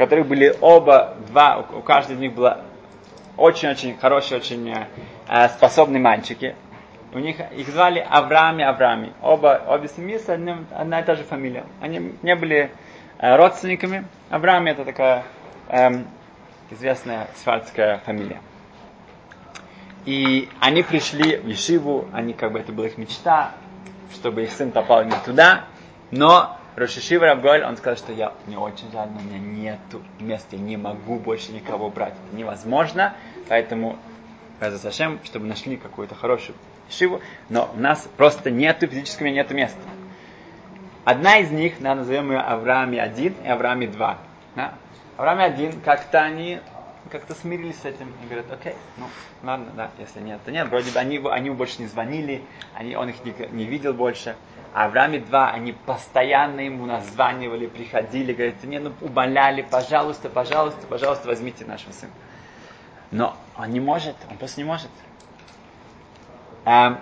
которых 0.00 0.28
были 0.28 0.56
оба, 0.62 1.14
два, 1.28 1.58
у 1.58 1.82
каждого 1.82 2.16
из 2.16 2.20
них 2.20 2.32
было 2.32 2.62
очень-очень 3.36 3.98
хорошие, 3.98 4.40
очень 4.40 4.74
э, 5.28 5.48
способные 5.50 6.00
мальчики. 6.00 6.56
У 7.12 7.18
них 7.18 7.40
их 7.40 7.68
звали 7.68 7.98
Авраам 8.08 8.60
и 8.60 8.62
Авраами. 8.62 9.12
Оба, 9.20 9.62
обе 9.66 9.88
семьи 9.88 10.16
с 10.18 10.28
одним, 10.28 10.66
одна 10.70 11.00
и 11.00 11.04
та 11.04 11.16
же 11.16 11.24
фамилия. 11.24 11.64
Они 11.80 12.14
не 12.22 12.36
были 12.36 12.70
э, 13.18 13.36
родственниками. 13.36 14.04
Авраам 14.30 14.66
это 14.66 14.84
такая 14.84 15.24
э, 15.68 15.90
известная 16.70 17.26
сфардская 17.36 17.98
фамилия. 17.98 18.40
И 20.06 20.48
они 20.60 20.82
пришли 20.82 21.36
в 21.36 21.46
Ешиву, 21.48 22.08
они 22.12 22.32
как 22.32 22.52
бы 22.52 22.60
это 22.60 22.72
была 22.72 22.86
их 22.86 22.96
мечта, 22.96 23.52
чтобы 24.14 24.44
их 24.44 24.52
сын 24.52 24.70
попал 24.70 25.04
не 25.04 25.16
туда, 25.24 25.64
но 26.10 26.56
Рошишива 26.76 27.26
Равголь, 27.26 27.64
он 27.64 27.76
сказал, 27.76 27.96
что 27.96 28.12
я, 28.12 28.32
мне 28.46 28.56
очень 28.56 28.90
жаль, 28.92 29.08
но 29.10 29.18
у 29.18 29.22
меня 29.22 29.38
нету 29.38 30.02
места, 30.20 30.56
я 30.56 30.62
не 30.62 30.76
могу 30.76 31.16
больше 31.16 31.52
никого 31.52 31.90
брать. 31.90 32.14
Это 32.28 32.36
невозможно, 32.36 33.14
поэтому 33.48 33.98
Сашем, 34.60 35.18
чтобы 35.24 35.46
нашли 35.46 35.76
какую-то 35.76 36.14
хорошую 36.14 36.56
шиву, 36.90 37.20
но 37.48 37.70
у 37.74 37.78
нас 37.78 38.08
просто 38.16 38.50
нету, 38.50 38.86
физически 38.86 39.24
нету 39.24 39.54
места. 39.54 39.78
Одна 41.04 41.38
из 41.38 41.50
них, 41.50 41.74
да, 41.80 41.94
назовем 41.94 42.30
ее 42.30 42.38
Аврааме 42.38 43.00
1 43.00 43.34
и 43.44 43.48
Аврааме 43.48 43.86
2. 43.86 44.18
Да? 44.56 44.74
Аврааме 45.16 45.44
1, 45.44 45.80
как-то 45.80 46.20
они 46.20 46.60
как-то 47.10 47.34
смирились 47.34 47.76
с 47.80 47.84
этим 47.84 48.12
и 48.22 48.26
говорят, 48.26 48.50
окей, 48.52 48.74
ну, 48.96 49.06
ладно, 49.42 49.66
да, 49.74 49.90
если 49.98 50.20
нет, 50.20 50.38
то 50.44 50.52
нет. 50.52 50.68
Вроде 50.68 50.92
бы 50.92 50.98
они, 50.98 51.18
они 51.30 51.50
больше 51.50 51.82
не 51.82 51.88
звонили, 51.88 52.42
они, 52.74 52.94
он 52.94 53.08
их 53.08 53.24
не, 53.24 53.34
не 53.50 53.64
видел 53.64 53.94
больше. 53.94 54.36
А 54.72 54.84
Аврааме 54.84 55.18
2, 55.18 55.50
они 55.50 55.72
постоянно 55.72 56.60
ему 56.60 56.86
названивали, 56.86 57.66
приходили, 57.66 58.32
говорят, 58.32 58.62
мне 58.62 58.78
ну, 58.78 58.92
умоляли, 59.00 59.62
пожалуйста, 59.62 60.28
пожалуйста, 60.28 60.86
пожалуйста, 60.86 61.26
возьмите 61.26 61.64
нашего 61.64 61.92
сына. 61.92 62.12
Но 63.10 63.36
он 63.58 63.70
не 63.70 63.80
может, 63.80 64.14
он 64.30 64.36
просто 64.36 64.60
не 64.60 64.64
может. 64.64 64.90
А, 66.64 67.00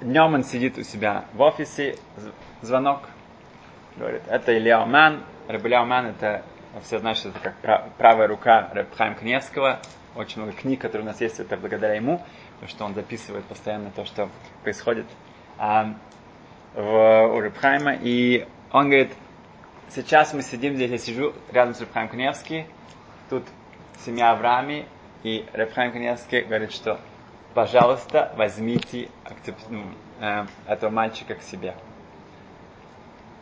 днем 0.00 0.34
он 0.34 0.44
сидит 0.44 0.78
у 0.78 0.82
себя 0.82 1.26
в 1.34 1.40
офисе, 1.42 1.96
звонок, 2.62 3.02
говорит, 3.96 4.22
это 4.28 4.56
Илья 4.56 4.82
Оман, 4.82 5.22
Рабиля 5.46 5.80
Оман, 5.82 6.06
это, 6.06 6.42
все 6.82 6.98
знают, 7.00 7.18
что 7.18 7.28
это 7.28 7.38
как 7.40 7.92
правая 7.98 8.26
рука 8.28 8.70
Рабхайм 8.72 9.14
Кневского, 9.14 9.78
очень 10.16 10.40
много 10.40 10.56
книг, 10.56 10.80
которые 10.80 11.02
у 11.02 11.06
нас 11.06 11.20
есть, 11.20 11.38
это 11.38 11.58
благодаря 11.58 11.94
ему, 11.94 12.24
потому 12.54 12.68
что 12.70 12.84
он 12.86 12.94
записывает 12.94 13.44
постоянно 13.44 13.90
то, 13.90 14.06
что 14.06 14.30
происходит. 14.62 15.06
А, 15.58 15.94
в, 16.74 17.26
у 17.34 17.40
Рыбхайма, 17.40 17.94
и 18.00 18.46
он 18.72 18.86
говорит, 18.86 19.12
сейчас 19.90 20.32
мы 20.32 20.40
сидим 20.42 20.76
здесь, 20.76 20.90
я 20.90 20.98
сижу 20.98 21.34
рядом 21.52 21.74
с 21.74 21.80
Рыбхайм 21.80 22.08
Каневский, 22.08 22.66
тут 23.28 23.44
семья 24.04 24.32
Авраами, 24.32 24.86
и 25.24 25.44
Рыбхайм 25.52 25.92
Каневский 25.92 26.40
говорит, 26.40 26.72
что 26.72 27.00
пожалуйста, 27.54 28.32
возьмите 28.36 29.08
ну, 29.68 29.84
э, 30.20 30.46
этого 30.66 30.90
мальчика 30.90 31.34
к 31.34 31.42
себе. 31.42 31.74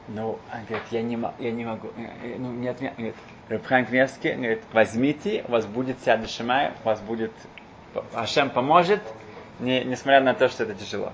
Ну, 0.09 0.39
он 0.53 0.65
говорит, 0.67 0.87
я 0.91 1.03
не, 1.03 1.19
я 1.39 1.51
не 1.51 1.65
могу, 1.65 1.89
э, 1.97 2.37
ну, 2.39 2.53
нет, 2.53 2.81
нет, 2.81 2.97
нет. 2.99 3.15
Рабхайм 3.49 3.87
Кневский 3.87 4.35
говорит, 4.35 4.63
возьмите, 4.73 5.45
у 5.49 5.53
вас 5.53 5.67
будет 5.67 6.01
Сяд 6.03 6.29
Шамай, 6.29 6.73
у 6.83 6.87
вас 6.87 7.01
будет, 7.01 7.33
Ашем 8.15 8.51
поможет, 8.51 9.03
не, 9.59 9.85
несмотря 9.85 10.21
на 10.21 10.35
то, 10.35 10.49
что 10.49 10.65
это 10.65 10.75
тяжело. 10.75 11.13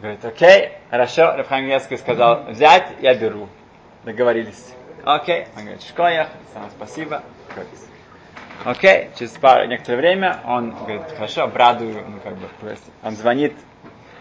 Говорит, 0.00 0.24
окей, 0.24 0.72
хорошо, 0.90 1.36
Рабхайм 1.36 1.64
Гневский 1.64 1.98
сказал, 1.98 2.44
взять, 2.44 2.86
я 3.00 3.14
беру. 3.14 3.48
Договорились. 4.04 4.72
Окей, 5.04 5.46
он 5.56 5.62
говорит, 5.62 5.82
шкоях, 5.82 6.28
сам 6.52 6.70
спасибо. 6.76 7.22
Окей, 8.64 9.10
через 9.18 9.30
пару, 9.32 9.66
некоторое 9.66 9.98
время 9.98 10.40
он 10.44 10.70
говорит, 10.70 11.02
хорошо, 11.14 11.42
обрадую, 11.44 12.04
ну 12.08 12.18
как 12.22 12.36
бы, 12.36 12.48
он 13.02 13.12
звонит 13.12 13.54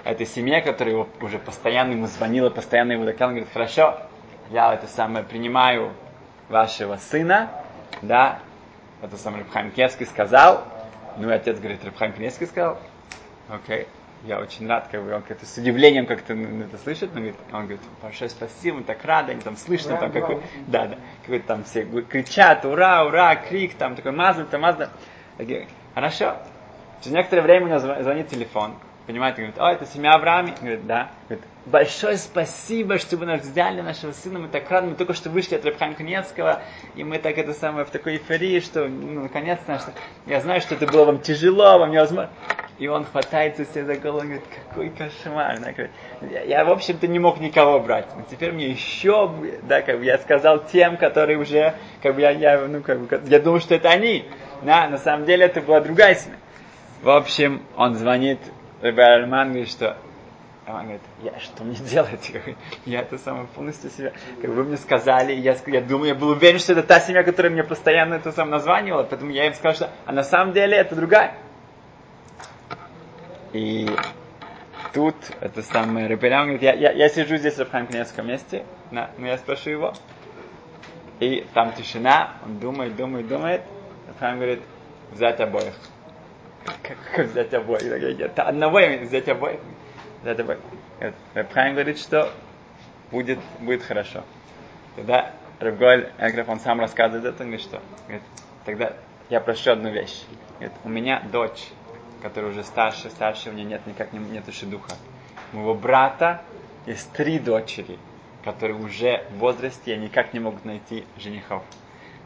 этой 0.04 0.26
семье, 0.28 0.62
которая 0.62 0.94
его 0.94 1.10
уже 1.22 1.40
постоянно 1.40 1.94
ему 1.94 2.06
звонила, 2.06 2.50
постоянно 2.50 2.92
ему 2.92 3.06
доказывала, 3.06 3.32
говорит, 3.32 3.52
хорошо, 3.52 4.00
я 4.52 4.74
это 4.74 4.88
самое 4.88 5.26
принимаю 5.26 5.94
вашего 6.48 6.98
сына, 6.98 7.50
да, 8.04 8.40
это 9.02 9.18
самый 9.18 9.40
Рабхайм 9.42 9.72
Кевский 9.72 10.06
сказал, 10.06 10.64
ну 11.18 11.30
и 11.30 11.34
отец 11.34 11.58
говорит, 11.58 11.84
Рабхайм 11.84 12.14
Кевский 12.14 12.46
сказал, 12.46 12.78
окей, 13.50 13.88
я 14.26 14.40
очень 14.40 14.68
рад, 14.68 14.88
как 14.92 15.04
бы 15.04 15.14
он 15.14 15.22
как-то 15.22 15.46
с 15.46 15.58
удивлением 15.58 16.06
как-то 16.06 16.34
это 16.34 16.78
слышит, 16.78 17.10
он 17.14 17.22
говорит, 17.22 17.36
он 17.52 17.62
говорит, 17.62 17.82
большое 18.02 18.30
спасибо, 18.30 18.78
мы 18.78 18.84
так 18.84 19.04
рады, 19.06 19.34
они 19.34 19.42
там 19.42 19.56
слышно, 19.56 19.98
там 19.98 20.12
какой, 20.12 20.42
да, 20.68 20.88
да, 20.88 20.98
какой 21.22 21.40
там 21.40 21.64
все 21.64 21.86
кричат, 21.86 22.66
ура, 22.66 23.06
ура, 23.06 23.36
крик, 23.36 23.76
там 23.76 23.96
такой 23.96 24.12
мазль, 24.12 24.46
там 24.46 24.62
мазль. 24.62 24.88
Хорошо. 25.94 26.38
Через 27.02 27.16
некоторое 27.16 27.42
время 27.42 27.66
у 27.66 27.70
него 27.70 27.80
звонит 27.80 28.30
телефон, 28.30 28.76
понимаете, 29.06 29.38
говорит, 29.38 29.60
о, 29.60 29.72
это 29.72 29.86
семья 29.86 30.14
Авраами, 30.14 30.54
говорит, 30.60 30.88
да, 30.88 31.12
говорит, 31.28 31.46
большое 31.66 32.18
спасибо, 32.18 32.98
что 32.98 33.18
вы 33.18 33.26
нас 33.26 33.42
взяли, 33.42 33.82
нашего 33.82 34.12
сына, 34.12 34.40
мы 34.40 34.48
так 34.48 34.70
рады, 34.72 34.88
мы 34.88 34.96
только 34.96 35.14
что 35.14 35.30
вышли 35.30 35.56
от 35.56 35.66
Рабхайм 35.66 35.94
Каневского, 35.94 36.62
и 36.96 37.04
мы 37.04 37.20
так 37.20 37.38
это 37.38 37.54
самое 37.54 37.86
в 37.86 37.92
такой 37.92 38.14
эйфории, 38.14 38.60
что, 38.60 38.88
ну, 38.88 39.24
наконец-то, 39.24 39.80
я 40.26 40.42
знаю, 40.42 40.62
что 40.62 40.76
это 40.76 40.88
было 40.88 41.06
вам 41.06 41.20
тяжело, 41.20 41.78
вам 41.78 41.92
невозможно. 41.92 42.32
И 42.78 42.88
он 42.88 43.06
хватается 43.06 43.64
себе 43.66 43.86
за 43.86 43.96
голову 43.96 44.24
и 44.24 44.28
говорит, 44.28 44.44
какой 44.68 44.90
кошмар. 44.90 45.58
Я, 46.30 46.42
я, 46.42 46.66
в 46.66 46.72
общем-то, 46.72 47.08
не 47.08 47.20
мог 47.20 47.40
никого 47.40 47.80
брать. 47.80 48.08
Но 48.16 48.24
теперь 48.30 48.52
мне 48.52 48.68
еще, 48.68 49.32
да, 49.64 49.82
как 49.82 50.00
бы 50.00 50.06
я 50.06 50.18
сказал 50.18 50.66
тем, 50.66 50.98
которые 50.98 51.38
уже, 51.38 51.74
как 52.04 52.16
бы 52.16 52.22
я, 52.22 52.32
я, 52.32 52.68
ну, 52.68 52.82
как 52.82 53.00
бы, 53.00 53.22
я 53.28 53.40
думал, 53.40 53.62
что 53.62 53.76
это 53.76 53.90
они. 53.90 54.26
Да, 54.62 54.90
на 54.90 54.98
самом 54.98 55.26
деле 55.26 55.46
это 55.46 55.62
была 55.62 55.80
другая 55.80 56.16
семья. 56.16 56.38
В 57.02 57.10
общем, 57.10 57.62
он 57.78 57.96
звонит 57.96 58.40
Ребе 58.82 59.04
Альман, 59.04 59.50
говорит, 59.50 59.70
что 59.70 59.96
А 60.66 60.78
он 60.80 60.82
говорит, 60.82 61.02
я 61.24 61.40
что 61.40 61.64
мне 61.64 61.76
делать? 61.76 62.32
Я 62.86 63.02
это 63.02 63.18
самое 63.18 63.48
полностью 63.56 63.90
себя, 63.90 64.12
как 64.42 64.50
вы 64.50 64.64
мне 64.66 64.76
сказали, 64.76 65.32
я, 65.34 65.56
я 65.68 65.82
думаю, 65.82 66.10
я 66.10 66.16
был 66.16 66.30
уверен, 66.30 66.60
что 66.60 66.74
это 66.74 66.84
та 66.84 67.00
семья, 67.00 67.24
которая 67.24 67.54
мне 67.54 67.64
постоянно 67.64 68.16
это 68.16 68.34
сам 68.34 68.50
названивала, 68.50 69.04
поэтому 69.04 69.32
я 69.32 69.48
им 69.48 69.54
сказал, 69.54 69.76
что 69.76 69.90
а 70.06 70.12
на 70.12 70.24
самом 70.24 70.54
деле 70.54 70.76
это 70.76 70.96
другая. 70.96 71.36
И 73.54 73.90
тут 74.94 75.16
это 75.42 75.62
самое 75.62 76.08
Рабелян 76.08 76.44
говорит, 76.44 76.62
я, 76.62 76.74
я, 76.74 76.92
я 76.92 77.10
сижу 77.10 77.38
здесь 77.38 77.56
в 77.56 77.60
Рабхайм 77.60 77.88
Князском 77.88 78.28
месте, 78.28 78.66
на, 78.92 79.10
но 79.18 79.28
я 79.28 79.38
спрошу 79.38 79.70
его. 79.70 79.94
И 81.20 81.46
там 81.54 81.74
тишина, 81.74 82.34
он 82.46 82.60
думает, 82.60 82.96
думает, 82.96 83.28
думает. 83.28 83.62
Рабхайм 84.08 84.38
говорит, 84.38 84.62
взять 85.12 85.40
обоих. 85.40 85.74
Как, 86.84 86.98
как 87.14 87.28
взять 87.28 87.54
обоих? 87.54 87.84
Это 87.84 88.44
одного 88.44 88.80
взять 88.80 89.28
обоих. 89.30 89.60
Взять 90.22 90.40
обоих. 90.40 90.60
Рабхайм 91.34 91.74
говорит, 91.74 92.00
что 92.00 92.32
будет, 93.12 93.40
будет 93.60 93.84
хорошо. 93.84 94.24
Тогда 94.96 95.34
Рабголь 95.60 96.10
Экреф, 96.18 96.50
он 96.50 96.60
сам 96.60 96.80
рассказывает 96.80 97.26
это, 97.26 97.44
он 97.44 97.50
говорит, 97.50 97.62
что? 97.66 97.82
Говорит, 98.08 98.24
тогда 98.66 98.94
я 99.30 99.40
прошу 99.40 99.72
одну 99.72 99.90
вещь. 99.90 100.24
Говорит, 100.60 100.74
у 100.84 100.90
меня 100.90 101.22
дочь 101.32 101.70
который 102.26 102.50
уже 102.50 102.64
старше, 102.64 103.12
старше, 103.12 103.52
у 103.52 103.54
него 103.54 103.70
нет 103.70 103.86
никак 103.86 104.12
нет 104.12 104.44
духа. 104.64 104.96
У 105.54 105.58
моего 105.58 105.76
брата 105.76 106.42
есть 106.88 107.12
три 107.12 107.38
дочери, 107.38 108.00
которые 108.44 108.80
уже 108.80 109.24
в 109.30 109.38
возрасте 109.38 109.94
и 109.94 109.98
никак 109.98 110.34
не 110.34 110.40
могут 110.40 110.66
найти 110.66 111.04
женихов. 111.20 111.62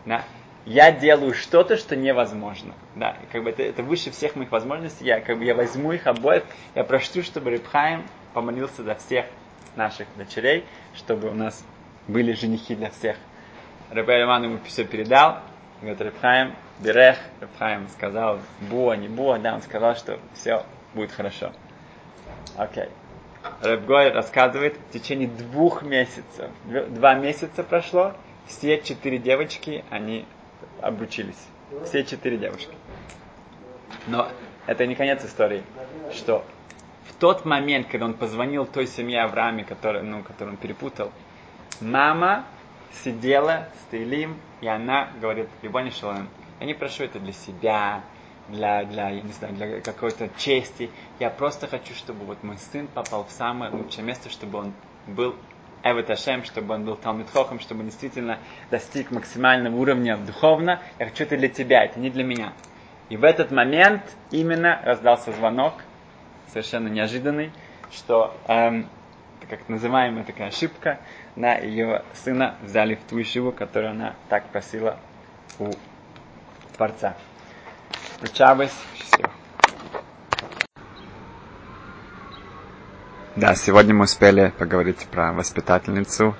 Да? 0.05 0.23
Я 0.65 0.93
делаю 0.93 1.33
что-то, 1.33 1.75
что 1.75 1.97
невозможно. 1.97 2.73
Да, 2.95 3.17
как 3.33 3.43
бы 3.43 3.49
это, 3.49 3.61
это 3.61 3.83
выше 3.83 4.09
всех 4.11 4.37
моих 4.37 4.53
возможностей. 4.53 5.03
Я, 5.03 5.19
как 5.19 5.37
бы, 5.37 5.43
я 5.43 5.53
возьму 5.53 5.91
их 5.91 6.07
обоих, 6.07 6.43
я 6.75 6.85
прошу, 6.85 7.21
чтобы 7.21 7.49
Рибхайм 7.49 8.05
помолился 8.33 8.83
за 8.83 8.95
всех 8.95 9.25
наших 9.75 10.07
дочерей, 10.15 10.63
чтобы 10.95 11.29
у 11.29 11.33
нас 11.33 11.61
были 12.07 12.31
женихи 12.31 12.73
для 12.73 12.89
всех. 12.89 13.17
Рабай 13.89 14.21
Роман 14.21 14.43
ему 14.45 14.59
все 14.63 14.85
передал, 14.85 15.39
говорит, 15.81 16.01
Рибхайм, 16.01 16.55
Берех, 16.79 17.17
Рабхайм 17.39 17.87
сказал, 17.89 18.39
Буа, 18.69 18.93
не 18.95 19.07
Буа, 19.07 19.37
да, 19.39 19.55
он 19.55 19.61
сказал, 19.61 19.95
что 19.95 20.19
все 20.33 20.65
будет 20.93 21.11
хорошо. 21.11 21.51
Окей. 22.57 22.83
Okay. 22.83 22.89
Рабгой 23.61 24.11
рассказывает, 24.11 24.77
в 24.77 24.93
течение 24.93 25.27
двух 25.27 25.81
месяцев, 25.81 26.49
два 26.65 27.15
месяца 27.15 27.63
прошло, 27.63 28.13
все 28.47 28.81
четыре 28.81 29.17
девочки, 29.17 29.83
они 29.89 30.25
обучились. 30.81 31.47
Все 31.85 32.03
четыре 32.03 32.37
девушки. 32.37 32.73
Но 34.07 34.29
это 34.65 34.85
не 34.85 34.95
конец 34.95 35.23
истории, 35.23 35.63
что 36.11 36.43
в 37.07 37.13
тот 37.13 37.45
момент, 37.45 37.87
когда 37.87 38.05
он 38.05 38.13
позвонил 38.13 38.65
той 38.65 38.87
семье 38.87 39.23
Аврааме, 39.23 39.63
который, 39.63 40.01
ну, 40.03 40.23
которую 40.23 40.55
он 40.55 40.57
перепутал, 40.57 41.11
мама 41.79 42.45
сидела 43.03 43.67
с 43.75 43.91
Таилим, 43.91 44.37
и 44.61 44.67
она 44.67 45.09
говорит, 45.19 45.47
Рибони 45.61 45.89
Шалом, 45.89 46.27
я 46.59 46.65
не 46.65 46.73
прошу 46.73 47.03
это 47.03 47.19
для 47.19 47.33
себя, 47.33 48.01
для, 48.49 48.83
для, 48.83 49.09
я 49.09 49.21
не 49.21 49.31
знаю, 49.31 49.53
для 49.53 49.81
какой-то 49.81 50.29
чести. 50.37 50.89
Я 51.19 51.29
просто 51.29 51.67
хочу, 51.67 51.93
чтобы 51.93 52.25
вот 52.25 52.43
мой 52.43 52.57
сын 52.57 52.87
попал 52.87 53.25
в 53.25 53.31
самое 53.31 53.71
лучшее 53.71 54.03
место, 54.03 54.29
чтобы 54.29 54.59
он 54.59 54.73
был 55.07 55.35
Эвет 55.83 56.09
Ашем, 56.09 56.43
чтобы 56.43 56.73
он 56.73 56.83
был 56.83 56.95
Талмитхохом, 56.95 57.59
чтобы 57.59 57.81
он 57.81 57.87
действительно 57.87 58.39
достиг 58.69 59.11
максимального 59.11 59.75
уровня 59.75 60.17
духовно. 60.17 60.81
Я 60.97 61.05
хочу 61.05 61.23
это 61.23 61.37
для 61.37 61.47
тебя, 61.47 61.85
это 61.85 61.99
не 61.99 62.09
для 62.09 62.23
меня. 62.23 62.53
И 63.07 63.17
в 63.17 63.23
этот 63.23 63.51
момент 63.51 64.03
именно 64.31 64.81
раздался 64.83 65.31
звонок, 65.31 65.73
совершенно 66.51 66.89
неожиданный, 66.89 67.51
что 67.91 68.35
эм, 68.47 68.87
как 69.49 69.67
называемая 69.69 70.23
такая 70.23 70.49
ошибка, 70.49 70.99
на 71.39 71.55
ее 71.55 72.03
сына 72.13 72.55
взяли 72.61 72.95
в 72.95 73.09
ту 73.09 73.21
ишиву, 73.21 73.53
которую 73.53 73.91
она 73.91 74.13
так 74.27 74.49
просила 74.49 74.97
у 75.57 75.71
Творца. 76.75 77.15
Прощавайся. 78.19 78.75
Счастливо. 78.93 79.31
Да, 83.37 83.55
сегодня 83.55 83.93
мы 83.95 84.03
успели 84.03 84.53
поговорить 84.59 85.07
про 85.09 85.31
воспитательницу 85.31 86.35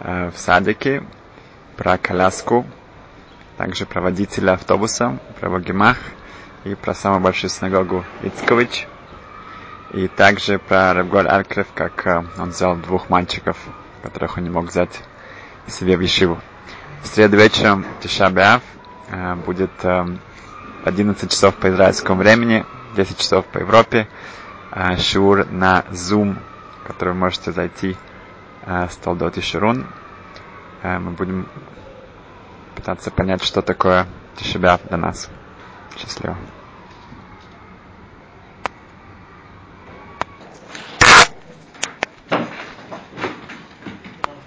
э, 0.00 0.30
в 0.30 0.36
садике, 0.36 1.04
про 1.76 1.96
коляску, 1.96 2.66
также 3.56 3.86
про 3.86 4.00
водителя 4.00 4.54
автобуса, 4.54 5.16
про 5.38 5.48
Вагимах 5.48 5.98
и 6.64 6.74
про 6.74 6.92
самую 6.92 7.20
большую 7.20 7.50
синагогу 7.50 8.04
Ицкович. 8.24 8.88
И 9.92 10.08
также 10.08 10.58
про 10.58 10.92
Рабголь 10.92 11.28
Аркрев, 11.28 11.68
как 11.72 12.04
э, 12.04 12.24
он 12.36 12.48
взял 12.50 12.74
двух 12.74 13.08
мальчиков, 13.10 13.56
которых 14.04 14.36
он 14.38 14.44
не 14.44 14.50
мог 14.50 14.66
взять 14.66 15.02
себе 15.66 15.96
в 15.96 16.00
Ешиву. 16.00 16.40
В 17.02 17.06
среду 17.08 17.36
вечером 17.36 17.84
Тишабиав 18.00 18.62
Э, 19.10 19.34
будет 19.34 19.70
11 19.84 21.24
э, 21.24 21.28
часов 21.28 21.54
по 21.56 21.68
израильскому 21.70 22.18
времени, 22.20 22.64
10 22.96 23.18
часов 23.18 23.44
по 23.46 23.58
Европе. 23.58 24.08
Э, 24.72 24.96
шур 24.96 25.46
на 25.50 25.84
Zoom, 25.90 26.36
который 26.86 27.10
вы 27.14 27.20
можете 27.20 27.52
зайти 27.52 27.96
с 28.66 28.96
Толдот 28.96 29.36
и 29.36 29.42
Ширун. 29.42 29.86
Мы 30.82 31.10
будем 31.10 31.46
пытаться 32.74 33.10
понять, 33.10 33.44
что 33.44 33.60
такое 33.60 34.06
Тишебят 34.36 34.80
для 34.88 34.96
нас. 34.96 35.28
Счастливо. 35.98 36.34